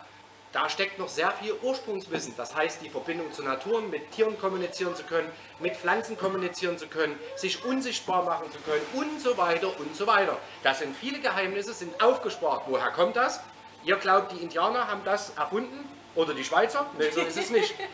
da 0.52 0.68
steckt 0.68 0.98
noch 0.98 1.08
sehr 1.08 1.30
viel 1.32 1.54
Ursprungswissen. 1.62 2.34
Das 2.36 2.54
heißt, 2.54 2.80
die 2.82 2.88
Verbindung 2.88 3.32
zur 3.32 3.44
Natur, 3.44 3.82
mit 3.82 4.10
Tieren 4.12 4.38
kommunizieren 4.38 4.94
zu 4.96 5.04
können, 5.04 5.28
mit 5.60 5.76
Pflanzen 5.76 6.16
kommunizieren 6.16 6.78
zu 6.78 6.86
können, 6.86 7.18
sich 7.36 7.64
unsichtbar 7.64 8.24
machen 8.24 8.50
zu 8.50 8.58
können 8.60 8.82
und 8.94 9.20
so 9.20 9.36
weiter 9.36 9.68
und 9.78 9.94
so 9.94 10.06
weiter. 10.06 10.38
Das 10.62 10.78
sind 10.78 10.96
viele 10.96 11.20
Geheimnisse, 11.20 11.72
sind 11.74 12.02
aufgespart. 12.02 12.64
Woher 12.66 12.90
kommt 12.90 13.16
das? 13.16 13.40
Ihr 13.84 13.96
glaubt, 13.96 14.32
die 14.32 14.42
Indianer 14.42 14.88
haben 14.88 15.02
das 15.04 15.30
erfunden? 15.36 15.88
Oder 16.14 16.34
die 16.34 16.44
Schweizer? 16.44 16.86
Nein, 16.98 17.08
so 17.12 17.20
ist 17.20 17.36
es 17.36 17.50
nicht. 17.50 17.74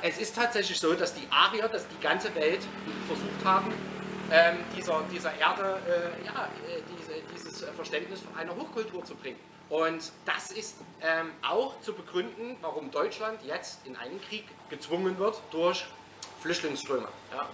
Es 0.00 0.16
ist 0.18 0.36
tatsächlich 0.36 0.78
so, 0.78 0.94
dass 0.94 1.12
die 1.12 1.26
Arier, 1.28 1.66
dass 1.66 1.88
die 1.88 2.00
ganze 2.00 2.32
Welt 2.36 2.60
versucht 3.08 3.44
haben, 3.44 3.72
ähm, 4.30 4.58
dieser, 4.76 5.02
dieser 5.12 5.36
Erde 5.36 5.80
äh, 5.88 6.24
ja, 6.24 6.48
äh, 6.68 6.82
diese, 6.96 7.20
dieses 7.34 7.64
Verständnis 7.74 8.20
einer 8.36 8.54
Hochkultur 8.54 9.04
zu 9.04 9.16
bringen. 9.16 9.38
Und 9.70 10.12
das 10.24 10.50
ist 10.50 10.76
ähm, 11.02 11.30
auch 11.46 11.80
zu 11.80 11.92
begründen, 11.92 12.56
warum 12.62 12.90
Deutschland 12.90 13.42
jetzt 13.44 13.80
in 13.86 13.96
einen 13.96 14.20
Krieg 14.22 14.44
gezwungen 14.70 15.18
wird 15.18 15.40
durch 15.50 15.84
Flüchtlingsströme. 16.40 17.08
Ja? 17.32 17.46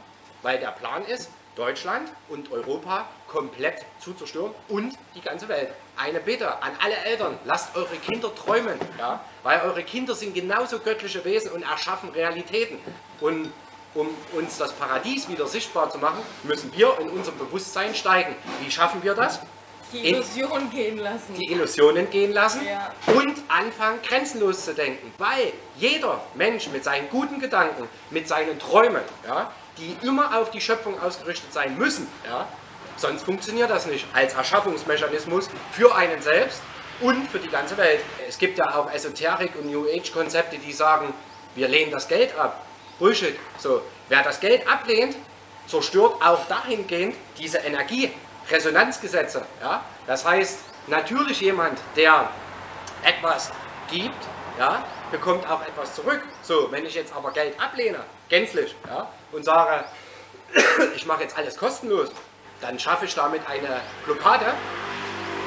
Weil 0.42 0.58
der 0.58 0.70
Plan 0.70 1.04
ist, 1.04 1.30
Deutschland 1.56 2.10
und 2.28 2.50
Europa 2.50 3.08
komplett 3.28 3.84
zu 4.00 4.12
zerstören 4.12 4.52
und 4.68 4.94
die 5.14 5.20
ganze 5.20 5.48
Welt. 5.48 5.72
Eine 5.96 6.20
Bitte 6.20 6.62
an 6.62 6.72
alle 6.82 6.96
Eltern, 6.96 7.38
lasst 7.44 7.76
eure 7.76 7.96
Kinder 7.96 8.34
träumen, 8.34 8.78
ja? 8.98 9.20
weil 9.42 9.60
eure 9.60 9.82
Kinder 9.84 10.14
sind 10.14 10.34
genauso 10.34 10.80
göttliche 10.80 11.24
Wesen 11.24 11.52
und 11.52 11.62
erschaffen 11.62 12.10
Realitäten. 12.10 12.78
Und 13.20 13.52
um 13.94 14.08
uns 14.32 14.58
das 14.58 14.72
Paradies 14.72 15.28
wieder 15.28 15.46
sichtbar 15.46 15.90
zu 15.90 15.98
machen, 15.98 16.20
müssen 16.42 16.72
wir 16.74 16.98
in 16.98 17.10
unserem 17.10 17.38
Bewusstsein 17.38 17.94
steigen. 17.94 18.34
Wie 18.60 18.70
schaffen 18.70 19.02
wir 19.04 19.14
das? 19.14 19.40
Die 19.94 20.08
Illusion 20.08 20.70
gehen 20.70 20.98
lassen. 20.98 21.34
Die 21.38 21.52
Illusionen 21.52 22.10
gehen 22.10 22.32
lassen 22.32 22.66
ja. 22.66 22.92
und 23.06 23.36
anfangen 23.46 24.00
grenzenlos 24.02 24.64
zu 24.64 24.74
denken. 24.74 25.12
Weil 25.18 25.52
jeder 25.76 26.20
Mensch 26.34 26.68
mit 26.68 26.82
seinen 26.82 27.08
guten 27.10 27.38
Gedanken, 27.38 27.88
mit 28.10 28.26
seinen 28.26 28.58
Träumen, 28.58 29.02
ja, 29.24 29.52
die 29.78 29.96
immer 30.04 30.36
auf 30.36 30.50
die 30.50 30.60
Schöpfung 30.60 31.00
ausgerichtet 31.00 31.52
sein 31.52 31.78
müssen, 31.78 32.08
ja, 32.26 32.48
sonst 32.96 33.24
funktioniert 33.24 33.70
das 33.70 33.86
nicht 33.86 34.04
als 34.12 34.34
Erschaffungsmechanismus 34.34 35.48
für 35.70 35.94
einen 35.94 36.20
selbst 36.22 36.60
und 37.00 37.28
für 37.28 37.38
die 37.38 37.48
ganze 37.48 37.76
Welt. 37.76 38.00
Es 38.28 38.38
gibt 38.38 38.58
ja 38.58 38.74
auch 38.76 38.92
Esoterik 38.92 39.52
und 39.56 39.70
New 39.70 39.86
Age 39.86 40.12
Konzepte, 40.12 40.58
die 40.58 40.72
sagen, 40.72 41.14
wir 41.54 41.68
lehnen 41.68 41.92
das 41.92 42.08
Geld 42.08 42.36
ab. 42.36 42.66
Bullshit. 42.98 43.36
So, 43.58 43.82
wer 44.08 44.22
das 44.22 44.40
Geld 44.40 44.66
ablehnt, 44.66 45.14
zerstört 45.66 46.14
auch 46.20 46.46
dahingehend 46.48 47.14
diese 47.38 47.58
Energie, 47.58 48.10
Resonanzgesetze. 48.50 49.44
Ja? 49.60 49.84
Das 50.06 50.24
heißt, 50.24 50.60
natürlich 50.86 51.40
jemand, 51.40 51.78
der 51.96 52.28
etwas 53.02 53.50
gibt, 53.90 54.24
ja, 54.58 54.84
bekommt 55.10 55.48
auch 55.48 55.62
etwas 55.62 55.94
zurück. 55.94 56.22
So, 56.42 56.70
wenn 56.70 56.86
ich 56.86 56.94
jetzt 56.94 57.14
aber 57.14 57.30
Geld 57.32 57.60
ablehne, 57.60 58.00
gänzlich, 58.28 58.74
ja, 58.88 59.08
und 59.32 59.44
sage, 59.44 59.84
ich 60.96 61.06
mache 61.06 61.22
jetzt 61.22 61.36
alles 61.36 61.56
kostenlos, 61.56 62.10
dann 62.60 62.78
schaffe 62.78 63.04
ich 63.04 63.14
damit 63.14 63.42
eine 63.48 63.80
Blockade 64.04 64.54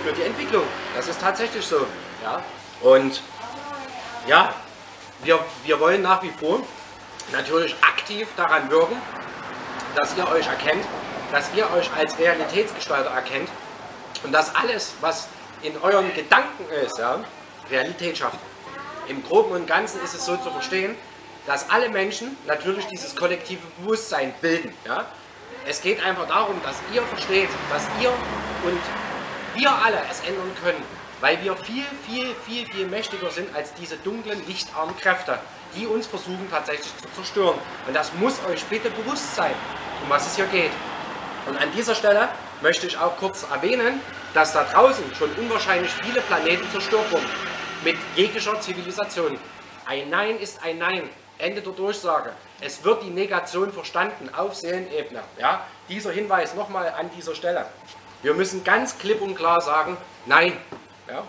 für 0.04 0.14
die 0.14 0.24
Entwicklung. 0.24 0.64
Das 0.96 1.08
ist 1.08 1.20
tatsächlich 1.20 1.66
so. 1.66 1.86
Ja? 2.24 2.42
Und 2.82 3.22
ja, 4.28 4.54
wir, 5.24 5.40
wir 5.64 5.80
wollen 5.80 6.02
nach 6.02 6.22
wie 6.22 6.30
vor 6.30 6.62
natürlich 7.32 7.76
aktiv 7.82 8.28
daran 8.36 8.70
wirken, 8.70 9.02
dass 9.96 10.16
ihr 10.16 10.28
euch 10.30 10.48
erkennt, 10.48 10.86
dass 11.32 11.54
ihr 11.56 11.70
euch 11.72 11.90
als 11.96 12.18
Realitätsgestalter 12.18 13.10
erkennt 13.10 13.50
und 14.24 14.32
dass 14.32 14.56
alles, 14.56 14.94
was 15.02 15.28
in 15.62 15.78
euren 15.82 16.14
Gedanken 16.14 16.66
ist, 16.86 16.98
ja, 16.98 17.20
Realität 17.70 18.18
schafft. 18.18 18.40
Im 19.08 19.24
Groben 19.24 19.52
und 19.52 19.68
Ganzen 19.68 20.02
ist 20.04 20.14
es 20.14 20.26
so 20.26 20.38
zu 20.38 20.50
verstehen, 20.50 20.96
dass 21.46 21.70
alle 21.70 21.90
Menschen 21.90 22.38
natürlich 22.46 22.86
dieses 22.88 23.16
kollektive 23.16 23.62
Bewusstsein 23.80 24.34
bilden. 24.42 24.74
Ja? 24.86 25.06
Es 25.66 25.82
geht 25.82 26.04
einfach 26.04 26.28
darum, 26.28 26.62
dass 26.64 26.76
ihr 26.94 27.02
versteht, 27.04 27.50
dass 27.70 27.84
ihr 28.02 28.10
und 28.10 28.82
wir 29.56 29.72
alle 29.72 30.02
es 30.12 30.20
ändern 30.22 30.52
können, 30.62 30.84
weil 31.22 31.42
wir 31.42 31.56
viel, 31.56 31.86
viel, 32.06 32.36
viel, 32.46 32.68
viel 32.68 32.88
mächtiger 32.88 33.32
sind 33.32 33.54
als 33.56 33.74
diese 33.74 33.98
dunklen, 33.98 34.46
lichtarmen 34.46 34.96
Kräfte, 34.98 35.40
die 35.76 35.88
uns 35.88 36.06
versuchen 36.06 36.48
tatsächlich 36.52 36.96
zu 36.98 37.12
zerstören. 37.16 37.58
Und 37.88 37.96
das 37.96 38.14
muss 38.14 38.36
euch 38.46 38.64
bitte 38.66 38.90
bewusst 38.90 39.36
sein, 39.36 39.54
um 40.04 40.10
was 40.10 40.28
es 40.28 40.36
hier 40.36 40.46
geht. 40.48 40.72
Und 41.48 41.58
an 41.58 41.72
dieser 41.72 41.96
Stelle 41.96 42.28
möchte 42.62 42.88
ich 42.88 42.98
auch 42.98 43.16
kurz 43.18 43.46
erwähnen, 43.50 44.02
dass 44.34 44.54
da 44.54 44.66
draußen 44.66 45.04
schon 45.16 45.32
unwahrscheinlich 45.34 45.92
viele 46.04 46.22
Planeten 46.22 46.70
zerstört 46.72 47.10
wurden. 47.12 47.26
Mit 47.84 47.96
jeglicher 48.16 48.60
Zivilisation. 48.60 49.38
Ein 49.86 50.10
Nein 50.10 50.38
ist 50.40 50.62
ein 50.64 50.78
Nein. 50.78 51.10
Ende 51.38 51.62
der 51.62 51.74
Durchsage. 51.74 52.32
Es 52.60 52.84
wird 52.84 53.04
die 53.04 53.12
Negation 53.12 53.72
verstanden 53.72 54.30
auf 54.36 54.56
Seelenebene. 54.56 55.22
Ja? 55.40 55.66
Dieser 55.88 56.12
Hinweis 56.12 56.56
nochmal 56.56 56.94
an 56.98 57.10
dieser 57.16 57.36
Stelle. 57.36 57.66
Wir 58.24 58.34
müssen 58.34 58.64
ganz 58.64 58.98
klipp 58.98 59.22
und 59.22 59.36
klar 59.36 59.62
sagen, 59.62 59.96
nein. 60.26 60.54
Ja? 61.08 61.24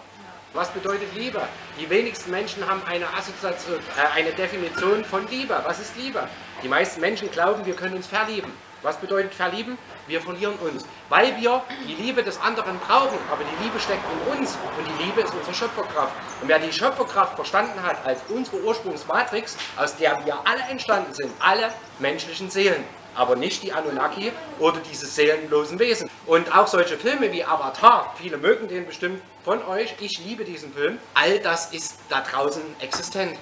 Was 0.54 0.70
bedeutet 0.70 1.14
Liebe? 1.14 1.42
Die 1.78 1.88
wenigsten 1.90 2.30
Menschen 2.30 2.66
haben 2.66 2.82
eine, 2.86 3.06
Assoziation, 3.14 3.78
äh, 3.96 4.18
eine 4.18 4.32
Definition 4.32 5.04
von 5.04 5.28
Liebe. 5.28 5.60
Was 5.64 5.78
ist 5.78 5.94
Liebe? 5.96 6.26
Die 6.62 6.68
meisten 6.68 7.02
Menschen 7.02 7.30
glauben, 7.30 7.66
wir 7.66 7.76
können 7.76 7.96
uns 7.96 8.06
verlieben. 8.06 8.50
Was 8.82 8.96
bedeutet 8.96 9.34
verlieben? 9.34 9.76
Wir 10.06 10.20
verlieren 10.20 10.54
uns, 10.56 10.84
weil 11.08 11.36
wir 11.36 11.62
die 11.86 11.94
Liebe 11.94 12.22
des 12.22 12.40
anderen 12.40 12.78
brauchen. 12.78 13.18
Aber 13.30 13.42
die 13.44 13.64
Liebe 13.64 13.80
steckt 13.80 14.04
in 14.12 14.38
uns 14.38 14.56
und 14.76 14.86
die 14.86 15.04
Liebe 15.04 15.20
ist 15.20 15.34
unsere 15.34 15.54
Schöpferkraft. 15.54 16.14
Und 16.40 16.48
wer 16.48 16.58
die 16.58 16.72
Schöpferkraft 16.72 17.34
verstanden 17.34 17.82
hat 17.82 18.04
als 18.06 18.20
unsere 18.28 18.62
Ursprungsmatrix, 18.62 19.56
aus 19.76 19.96
der 19.96 20.24
wir 20.24 20.38
alle 20.46 20.62
entstanden 20.70 21.12
sind, 21.12 21.32
alle 21.40 21.72
menschlichen 21.98 22.50
Seelen, 22.50 22.84
aber 23.14 23.34
nicht 23.34 23.64
die 23.64 23.72
Anunnaki 23.72 24.32
oder 24.60 24.78
diese 24.78 25.06
seelenlosen 25.06 25.78
Wesen. 25.78 26.08
Und 26.26 26.54
auch 26.56 26.68
solche 26.68 26.96
Filme 26.96 27.32
wie 27.32 27.44
Avatar, 27.44 28.14
viele 28.16 28.36
mögen 28.36 28.68
den 28.68 28.86
bestimmt 28.86 29.20
von 29.44 29.64
euch, 29.66 29.94
ich 30.00 30.24
liebe 30.24 30.44
diesen 30.44 30.72
Film, 30.72 30.98
all 31.14 31.40
das 31.40 31.72
ist 31.72 31.98
da 32.08 32.20
draußen 32.20 32.62
existent. 32.80 33.36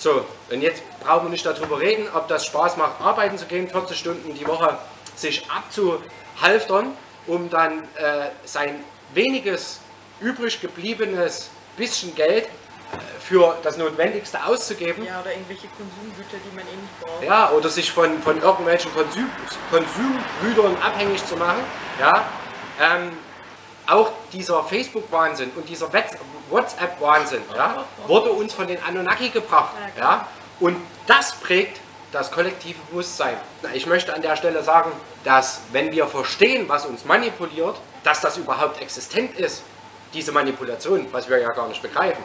So, 0.00 0.24
und 0.50 0.62
jetzt 0.62 0.82
brauchen 1.00 1.26
wir 1.26 1.30
nicht 1.30 1.44
darüber 1.44 1.78
reden, 1.78 2.08
ob 2.14 2.26
das 2.26 2.46
Spaß 2.46 2.78
macht, 2.78 3.02
arbeiten 3.02 3.36
zu 3.36 3.44
gehen, 3.44 3.68
40 3.68 3.98
Stunden 3.98 4.34
die 4.34 4.46
Woche 4.46 4.78
sich 5.14 5.46
abzuhalftern 5.50 6.96
um 7.26 7.50
dann 7.50 7.82
äh, 7.96 8.30
sein 8.44 8.82
weniges 9.12 9.80
übrig 10.20 10.58
gebliebenes 10.60 11.50
bisschen 11.76 12.14
Geld 12.14 12.44
äh, 12.44 12.48
für 13.20 13.56
das 13.62 13.76
Notwendigste 13.76 14.42
auszugeben. 14.42 15.04
Ja, 15.04 15.20
oder 15.20 15.32
irgendwelche 15.32 15.68
Konsumgüter, 15.68 16.36
die 16.44 16.56
man 16.56 16.64
eh 16.64 16.76
nicht 16.76 17.00
braucht. 17.00 17.22
Ja, 17.22 17.50
oder 17.50 17.68
sich 17.68 17.92
von, 17.92 18.22
von 18.22 18.40
irgendwelchen 18.40 18.92
Konsum, 18.94 19.30
Konsumgütern 19.70 20.82
abhängig 20.82 21.24
zu 21.26 21.36
machen. 21.36 21.60
Ja, 22.00 22.26
ähm, 22.80 23.12
auch 23.86 24.12
dieser 24.32 24.62
Facebook-Wahnsinn 24.64 25.50
und 25.56 25.68
dieser 25.68 25.90
WhatsApp-Wahnsinn 26.50 27.42
ja, 27.54 27.84
wurde 28.06 28.30
uns 28.30 28.52
von 28.52 28.66
den 28.66 28.82
Anunnaki 28.82 29.30
gebracht. 29.30 29.74
Ja, 29.98 30.26
und 30.60 30.76
das 31.06 31.34
prägt 31.34 31.80
das 32.12 32.30
kollektive 32.30 32.78
Bewusstsein. 32.90 33.36
Ich 33.72 33.86
möchte 33.86 34.14
an 34.14 34.22
der 34.22 34.36
Stelle 34.36 34.62
sagen, 34.62 34.92
dass 35.24 35.60
wenn 35.72 35.92
wir 35.92 36.06
verstehen, 36.06 36.68
was 36.68 36.86
uns 36.86 37.04
manipuliert, 37.04 37.76
dass 38.02 38.20
das 38.20 38.36
überhaupt 38.36 38.80
existent 38.80 39.38
ist, 39.38 39.62
diese 40.12 40.32
Manipulation, 40.32 41.06
was 41.12 41.28
wir 41.28 41.38
ja 41.38 41.50
gar 41.50 41.68
nicht 41.68 41.82
begreifen. 41.82 42.22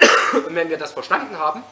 Und 0.32 0.54
wenn 0.54 0.68
wir 0.68 0.78
das 0.78 0.92
verstanden 0.92 1.38
haben, 1.38 1.62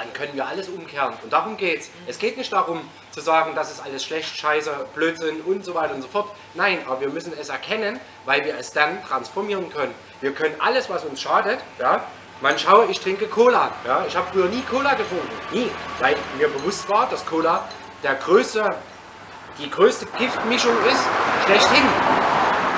dann 0.00 0.12
können 0.14 0.34
wir 0.34 0.46
alles 0.46 0.68
umkehren. 0.68 1.14
Und 1.22 1.32
darum 1.32 1.56
geht 1.56 1.80
es. 1.80 1.90
Es 2.06 2.18
geht 2.18 2.38
nicht 2.38 2.52
darum 2.52 2.80
zu 3.10 3.20
sagen, 3.20 3.52
das 3.54 3.70
ist 3.70 3.84
alles 3.84 4.02
schlecht, 4.02 4.34
scheiße, 4.34 4.86
Blödsinn 4.94 5.42
und 5.42 5.64
so 5.64 5.74
weiter 5.74 5.94
und 5.94 6.02
so 6.02 6.08
fort. 6.08 6.30
Nein, 6.54 6.78
aber 6.86 7.00
wir 7.00 7.08
müssen 7.10 7.32
es 7.38 7.50
erkennen, 7.50 8.00
weil 8.24 8.44
wir 8.44 8.56
es 8.56 8.72
dann 8.72 9.04
transformieren 9.04 9.70
können. 9.70 9.94
Wir 10.22 10.32
können 10.32 10.54
alles, 10.58 10.88
was 10.88 11.04
uns 11.04 11.20
schadet, 11.20 11.58
ja, 11.78 12.04
man 12.40 12.58
schaue, 12.58 12.86
ich 12.86 12.98
trinke 13.00 13.26
Cola. 13.26 13.70
Ja, 13.86 14.04
ich 14.08 14.16
habe 14.16 14.26
früher 14.32 14.46
nie 14.46 14.62
Cola 14.62 14.94
getrunken. 14.94 15.28
Nie. 15.52 15.70
Weil 15.98 16.16
mir 16.38 16.48
bewusst 16.48 16.88
war, 16.88 17.06
dass 17.10 17.26
Cola 17.26 17.68
der 18.02 18.14
größte, 18.14 18.64
die 19.58 19.68
größte 19.68 20.06
Giftmischung 20.16 20.74
ist, 20.86 21.04
schlechthin. 21.44 21.84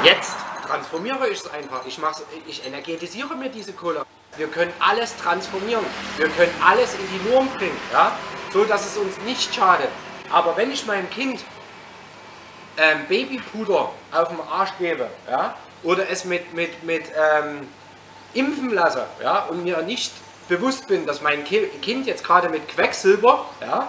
Jetzt 0.03 0.35
transformiere 0.67 1.29
ich 1.29 1.39
es 1.39 1.49
einfach. 1.53 1.87
Ich, 1.87 2.01
ich 2.49 2.67
energetisiere 2.67 3.37
mir 3.37 3.51
diese 3.51 3.73
Cola. 3.73 4.05
Wir 4.39 4.49
können 4.49 4.73
alles 4.79 5.15
transformieren. 5.19 5.85
Wir 6.17 6.29
können 6.29 6.53
alles 6.65 6.95
in 6.95 7.01
die 7.13 7.31
Norm 7.31 7.49
bringen, 7.51 7.77
ja? 7.93 8.17
so 8.51 8.65
dass 8.65 8.87
es 8.87 8.97
uns 8.97 9.19
nicht 9.27 9.55
schadet. 9.55 9.89
Aber 10.31 10.57
wenn 10.57 10.73
ich 10.73 10.87
meinem 10.87 11.11
Kind 11.11 11.45
ähm, 12.79 13.05
Babypuder 13.09 13.91
auf 14.11 14.29
dem 14.29 14.41
Arsch 14.41 14.73
gebe 14.79 15.09
ja? 15.31 15.55
oder 15.83 16.09
es 16.09 16.25
mit, 16.25 16.55
mit, 16.55 16.83
mit 16.83 17.05
ähm, 17.15 17.69
impfen 18.33 18.73
lasse 18.73 19.07
ja? 19.23 19.41
und 19.45 19.65
mir 19.65 19.83
nicht 19.83 20.13
bewusst 20.49 20.89
bin, 20.89 21.05
dass 21.05 21.21
mein 21.21 21.45
Kind 21.45 22.07
jetzt 22.07 22.25
gerade 22.25 22.49
mit 22.49 22.69
Quecksilber, 22.69 23.45
ja, 23.61 23.89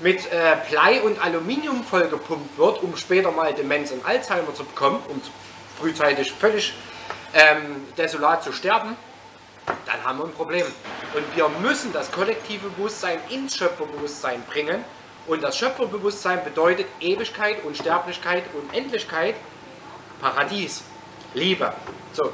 mit 0.00 0.26
äh, 0.32 0.56
Blei 0.68 1.00
und 1.02 1.22
Aluminium 1.22 1.84
vollgepumpt 1.84 2.58
wird, 2.58 2.82
um 2.82 2.96
später 2.96 3.30
mal 3.30 3.54
Demenz 3.54 3.90
und 3.90 4.04
Alzheimer 4.04 4.54
zu 4.54 4.64
bekommen, 4.64 5.02
um 5.08 5.20
frühzeitig 5.80 6.32
völlig 6.32 6.74
ähm, 7.32 7.86
desolat 7.96 8.42
zu 8.42 8.52
sterben, 8.52 8.96
dann 9.66 10.04
haben 10.04 10.18
wir 10.18 10.26
ein 10.26 10.32
Problem. 10.32 10.66
Und 11.14 11.36
wir 11.36 11.48
müssen 11.48 11.92
das 11.92 12.10
kollektive 12.10 12.68
Bewusstsein 12.70 13.18
ins 13.30 13.56
Schöpferbewusstsein 13.56 14.42
bringen. 14.44 14.84
Und 15.26 15.42
das 15.42 15.56
Schöpferbewusstsein 15.56 16.44
bedeutet 16.44 16.86
Ewigkeit, 17.00 17.64
Unsterblichkeit, 17.64 18.44
Unendlichkeit, 18.54 19.36
Paradies, 20.20 20.82
Liebe. 21.32 21.72
So, 22.12 22.32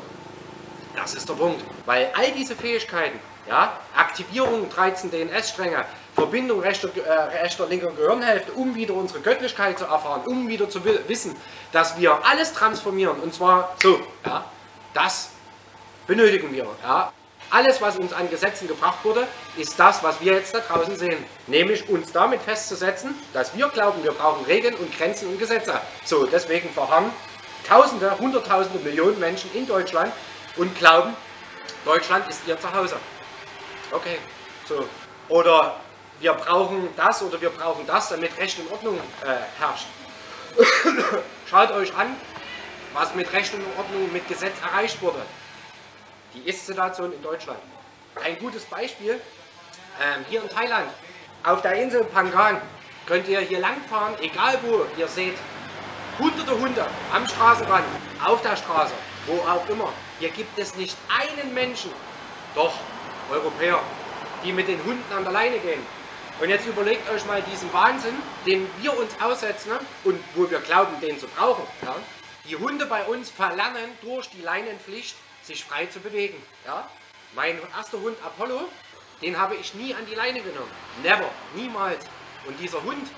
das 0.96 1.14
ist 1.14 1.28
der 1.28 1.34
Punkt. 1.34 1.62
Weil 1.87 2.10
all 2.14 2.32
diese 2.32 2.56
Fähigkeiten, 2.56 3.18
ja, 3.49 3.78
Aktivierung 3.94 4.68
13 4.68 5.10
DNS-Stränge, 5.10 5.84
Verbindung 6.14 6.60
rechter, 6.60 6.88
äh, 6.96 7.38
rechter, 7.42 7.66
linker 7.66 7.92
Gehirnhälfte, 7.92 8.52
um 8.52 8.75
wieder 8.75 8.94
unsere 8.94 9.20
Göttlichkeit 9.20 9.78
zu 9.78 9.84
erfahren, 9.84 10.22
um 10.26 10.49
wieder 10.49 10.68
zu 10.68 10.84
wissen, 10.84 11.37
dass 11.72 11.99
wir 11.99 12.25
alles 12.26 12.52
transformieren. 12.52 13.20
Und 13.20 13.32
zwar 13.32 13.76
so, 13.80 14.00
ja, 14.26 14.44
das 14.92 15.30
benötigen 16.06 16.52
wir. 16.52 16.66
Ja. 16.82 17.12
Alles, 17.52 17.80
was 17.80 17.99
uns 17.99 18.12
an 18.12 18.30
Gesetzen 18.30 18.69
gebracht 18.69 18.99
wurde, 19.02 19.26
ist 19.56 19.76
das, 19.76 20.04
was 20.04 20.21
wir 20.21 20.34
jetzt 20.34 20.54
da 20.54 20.60
draußen 20.60 20.97
sehen. 20.97 21.25
Nämlich 21.49 21.89
uns 21.89 22.13
damit 22.13 22.41
festzusetzen, 22.41 23.13
dass 23.32 23.56
wir 23.56 23.69
glauben, 23.69 24.04
wir 24.04 24.13
brauchen 24.13 24.45
Regeln 24.45 24.75
und 24.76 24.97
Grenzen 24.97 25.28
und 25.28 25.39
Gesetze. 25.39 25.80
So, 26.04 26.26
deswegen 26.26 26.71
verharren 26.71 27.10
Tausende, 27.69 28.17
Hunderttausende, 28.19 28.78
Millionen 28.78 29.19
Menschen 29.19 29.50
in 29.52 29.67
Deutschland 29.67 30.13
und 30.56 30.75
glauben, 30.78 31.15
Deutschland 31.84 32.28
ist 32.28 32.41
ihr 32.47 32.58
Zuhause. 32.58 32.97
Okay, 33.91 34.19
so. 34.67 34.86
Oder 35.28 35.76
wir 36.21 36.32
brauchen 36.32 36.89
das 36.97 37.23
oder 37.23 37.41
wir 37.41 37.50
brauchen 37.50 37.86
das, 37.86 38.08
damit 38.08 38.36
Recht 38.39 38.58
und 38.60 38.71
Ordnung 38.73 38.99
äh, 39.25 39.60
herrscht. 39.60 39.86
Schaut 41.50 41.71
euch 41.73 41.95
an, 41.95 42.17
was 42.95 43.15
mit 43.15 43.32
Recht 43.32 43.52
und 43.54 43.65
Ordnung 43.76 44.13
mit 44.13 44.26
Gesetz 44.28 44.54
erreicht 44.63 45.02
wurde 45.02 45.21
die 46.34 46.49
Ist-Situation 46.49 47.12
in 47.12 47.23
Deutschland. 47.23 47.58
Ein 48.23 48.38
gutes 48.38 48.64
Beispiel, 48.64 49.21
ähm, 50.00 50.25
hier 50.28 50.43
in 50.43 50.49
Thailand, 50.49 50.90
auf 51.45 51.62
der 51.62 51.75
Insel 51.75 52.04
Pangan, 52.04 52.60
könnt 53.06 53.26
ihr 53.28 53.40
hier 53.40 53.60
langfahren, 53.60 54.14
egal 54.21 54.58
wo, 54.62 54.86
ihr 54.97 55.08
seht 55.08 55.36
hunderte 56.19 56.58
Hunde 56.58 56.86
am 57.12 57.26
Straßenrand, 57.26 57.84
auf 58.25 58.43
der 58.43 58.56
Straße, 58.56 58.93
wo 59.26 59.40
auch 59.49 59.66
immer. 59.69 59.93
Hier 60.19 60.30
gibt 60.30 60.58
es 60.58 60.76
nicht 60.76 60.97
einen 61.08 61.54
Menschen, 61.54 61.90
doch 62.54 62.75
Europäer, 63.30 63.80
die 64.45 64.52
mit 64.52 64.69
den 64.69 64.82
Hunden 64.84 65.12
an 65.12 65.25
der 65.25 65.32
Leine 65.32 65.58
gehen. 65.58 65.84
Und 66.40 66.49
jetzt 66.49 66.66
überlegt 66.66 67.08
euch 67.10 67.25
mal 67.26 67.43
diesen 67.43 67.73
Wahnsinn, 67.73 68.14
den 68.47 68.66
wir 68.80 68.97
uns 68.97 69.12
aussetzen 69.21 69.73
und 70.04 70.19
wo 70.34 70.50
wir 70.50 70.60
glauben, 70.60 70.99
den 71.00 71.19
zu 71.19 71.26
brauchen. 71.28 71.64
Ja? 71.82 71.95
Die 72.49 72.56
Hunde 72.56 72.86
bei 72.86 73.04
uns 73.04 73.30
verlernen 73.30 73.90
durch 74.02 74.28
die 74.30 74.40
Leinenpflicht 74.40 75.16
sich 75.43 75.65
frei 75.65 75.87
zu 75.87 76.00
bewegen. 76.00 76.41
Ja? 76.67 76.89
Mein 77.35 77.59
erster 77.76 78.00
Hund 78.00 78.17
Apollo, 78.25 78.69
den 79.23 79.39
habe 79.39 79.55
ich 79.55 79.75
nie 79.75 79.95
an 79.95 80.07
die 80.07 80.15
Leine 80.15 80.41
genommen. 80.41 80.71
Never, 81.03 81.31
niemals. 81.55 82.05
Und 82.47 82.59
dieser 82.59 82.83
Hund, 82.83 83.09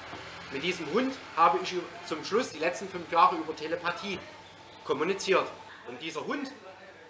mit 0.52 0.62
diesem 0.62 0.90
Hund 0.92 1.14
habe 1.36 1.58
ich 1.62 1.74
zum 2.06 2.24
Schluss 2.24 2.50
die 2.50 2.58
letzten 2.58 2.88
fünf 2.88 3.10
Jahre 3.10 3.36
über 3.36 3.54
Telepathie 3.54 4.18
kommuniziert. 4.84 5.46
Und 5.88 6.00
dieser 6.02 6.26
Hund 6.26 6.50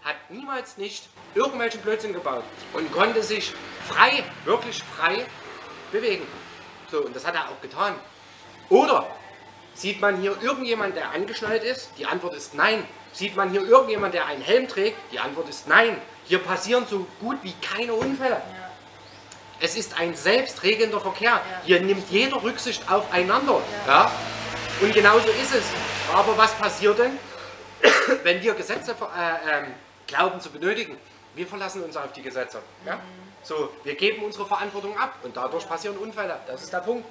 hat 0.03 0.17
niemals 0.31 0.77
nicht 0.77 1.09
irgendwelchen 1.35 1.81
Blödsinn 1.81 2.13
gebaut 2.13 2.45
und 2.73 2.91
konnte 2.93 3.23
sich 3.23 3.53
frei, 3.87 4.25
wirklich 4.45 4.83
frei 4.97 5.25
bewegen. 5.91 6.27
So, 6.91 7.05
und 7.05 7.15
das 7.15 7.27
hat 7.27 7.35
er 7.35 7.49
auch 7.49 7.61
getan. 7.61 7.95
Oder 8.69 9.07
sieht 9.75 10.01
man 10.01 10.21
hier 10.21 10.37
irgendjemand, 10.43 10.97
der 10.97 11.11
angeschnallt 11.11 11.63
ist? 11.63 11.91
Die 11.99 12.07
Antwort 12.07 12.35
ist 12.35 12.55
nein. 12.55 12.87
Sieht 13.13 13.37
man 13.37 13.51
hier 13.51 13.63
irgendjemand, 13.63 14.15
der 14.15 14.27
einen 14.27 14.43
Helm 14.43 14.69
trägt? 14.69 14.97
Die 15.13 15.19
Antwort 15.19 15.49
ist 15.49 15.69
nein. 15.69 15.97
Hier 16.25 16.39
passieren 16.39 16.87
so 16.89 17.07
gut 17.21 17.39
wie 17.43 17.55
keine 17.61 17.93
Unfälle. 17.93 18.37
Ja. 18.37 18.71
Es 19.61 19.77
ist 19.77 19.99
ein 19.99 20.15
selbstregelnder 20.15 21.01
Verkehr. 21.01 21.31
Ja. 21.31 21.41
Hier 21.65 21.81
nimmt 21.81 22.11
jeder 22.11 22.43
Rücksicht 22.43 22.91
aufeinander. 22.91 23.61
Ja. 23.87 23.93
ja. 23.93 24.13
Und 24.81 24.95
genauso 24.95 25.29
ist 25.29 25.55
es. 25.55 25.65
Aber 26.13 26.37
was 26.37 26.53
passiert 26.55 26.99
denn, 26.99 27.19
wenn 28.23 28.43
wir 28.43 28.55
Gesetze 28.55 28.93
äh, 28.93 29.61
äh, 29.61 29.65
glauben 30.07 30.41
zu 30.41 30.51
benötigen? 30.51 30.97
Wir 31.35 31.47
verlassen 31.47 31.83
uns 31.83 31.97
auf 31.97 32.13
die 32.13 32.23
Gesetze. 32.23 32.61
Ja? 32.85 32.97
Mhm. 32.97 33.01
So, 33.43 33.71
wir 33.85 33.95
geben 33.95 34.23
unsere 34.25 34.47
Verantwortung 34.47 34.97
ab 34.99 35.17
und 35.23 35.37
dadurch 35.37 35.69
passieren 35.69 35.97
Unfälle. 35.97 36.39
Das 36.47 36.63
ist 36.63 36.73
der 36.73 36.79
Punkt. 36.79 37.05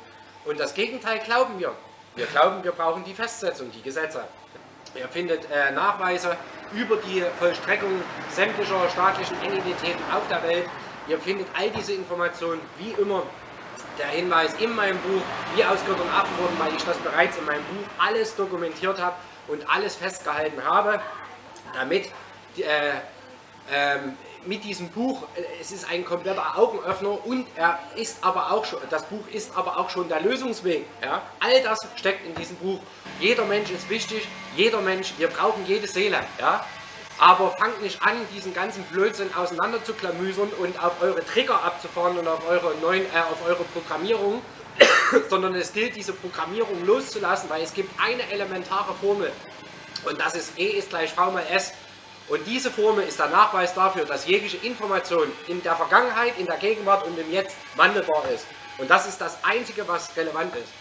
Und 0.45 0.59
das 0.59 0.73
Gegenteil 0.73 1.19
glauben 1.19 1.59
wir. 1.59 1.73
Wir 2.15 2.25
glauben, 2.25 2.63
wir 2.63 2.71
brauchen 2.71 3.03
die 3.03 3.13
Festsetzung, 3.13 3.71
die 3.71 3.81
Gesetze. 3.81 4.23
Ihr 4.95 5.07
findet 5.07 5.49
äh, 5.49 5.71
Nachweise 5.71 6.35
über 6.73 6.97
die 6.97 7.23
Vollstreckung 7.39 8.01
sämtlicher 8.29 8.89
staatlichen 8.89 9.41
Entitäten 9.41 10.03
auf 10.13 10.27
der 10.29 10.43
Welt. 10.43 10.65
Ihr 11.07 11.19
findet 11.19 11.47
all 11.57 11.69
diese 11.69 11.93
Informationen 11.93 12.61
wie 12.77 12.91
immer. 13.01 13.23
Der 13.97 14.07
Hinweis 14.07 14.53
in 14.59 14.73
meinem 14.75 14.97
Buch, 14.99 15.21
wie 15.55 15.63
aus 15.63 15.79
Gott 15.85 15.99
und 15.99 16.09
Affen 16.13 16.37
wurden, 16.37 16.57
weil 16.59 16.73
ich 16.75 16.83
das 16.83 16.97
bereits 16.97 17.37
in 17.37 17.45
meinem 17.45 17.63
Buch 17.65 17.87
alles 17.97 18.35
dokumentiert 18.35 19.01
habe 19.01 19.15
und 19.47 19.69
alles 19.69 19.95
festgehalten 19.95 20.63
habe, 20.63 21.01
damit 21.73 22.05
äh, 22.57 22.91
ähm, 23.71 24.17
mit 24.45 24.63
diesem 24.63 24.89
Buch, 24.89 25.23
äh, 25.35 25.41
es 25.59 25.71
ist 25.71 25.89
ein 25.89 26.05
kompletter 26.05 26.57
Augenöffner 26.57 27.25
und 27.25 27.47
er 27.55 27.79
ist 27.95 28.17
aber 28.21 28.51
auch 28.51 28.65
schon, 28.65 28.79
das 28.89 29.05
Buch 29.05 29.27
ist 29.31 29.55
aber 29.55 29.77
auch 29.77 29.89
schon 29.89 30.07
der 30.09 30.21
Lösungsweg. 30.21 30.85
Ja? 31.01 31.21
All 31.39 31.61
das 31.63 31.79
steckt 31.95 32.25
in 32.25 32.35
diesem 32.35 32.57
Buch. 32.57 32.79
Jeder 33.19 33.45
Mensch 33.45 33.69
ist 33.69 33.89
wichtig, 33.89 34.27
jeder 34.55 34.81
Mensch, 34.81 35.13
wir 35.17 35.27
brauchen 35.27 35.65
jede 35.65 35.87
Seele. 35.87 36.19
Ja? 36.39 36.65
Aber 37.17 37.51
fangt 37.51 37.81
nicht 37.83 38.01
an, 38.01 38.15
diesen 38.33 38.53
ganzen 38.53 38.83
Blödsinn 38.85 39.33
auseinander 39.35 39.83
zu 39.83 39.93
klamüsern 39.93 40.49
und 40.59 40.83
auf 40.83 41.01
eure 41.01 41.23
Trigger 41.23 41.63
abzufahren 41.63 42.17
und 42.17 42.27
auf 42.27 42.47
eure, 42.49 42.73
neuen, 42.81 43.05
äh, 43.05 43.19
auf 43.19 43.45
eure 43.45 43.63
Programmierung, 43.63 44.41
sondern 45.29 45.53
es 45.55 45.73
gilt, 45.73 45.95
diese 45.95 46.13
Programmierung 46.13 46.83
loszulassen, 46.85 47.49
weil 47.49 47.61
es 47.61 47.73
gibt 47.73 47.91
eine 48.01 48.23
elementare 48.31 48.93
Formel. 48.95 49.31
Und 50.05 50.19
das 50.19 50.33
ist 50.33 50.57
E 50.57 50.65
ist 50.65 50.89
gleich 50.89 51.11
V 51.13 51.29
mal 51.31 51.43
S. 51.51 51.73
Und 52.31 52.47
diese 52.47 52.71
Formel 52.71 53.05
ist 53.05 53.19
der 53.19 53.27
Nachweis 53.27 53.73
dafür, 53.73 54.05
dass 54.05 54.25
jegliche 54.25 54.55
Information 54.65 55.27
in 55.49 55.61
der 55.63 55.75
Vergangenheit, 55.75 56.39
in 56.39 56.45
der 56.45 56.55
Gegenwart 56.55 57.05
und 57.05 57.19
im 57.19 57.29
Jetzt 57.29 57.57
wandelbar 57.75 58.23
ist. 58.33 58.45
Und 58.77 58.89
das 58.89 59.05
ist 59.05 59.19
das 59.19 59.43
Einzige, 59.43 59.85
was 59.85 60.15
relevant 60.15 60.55
ist. 60.55 60.71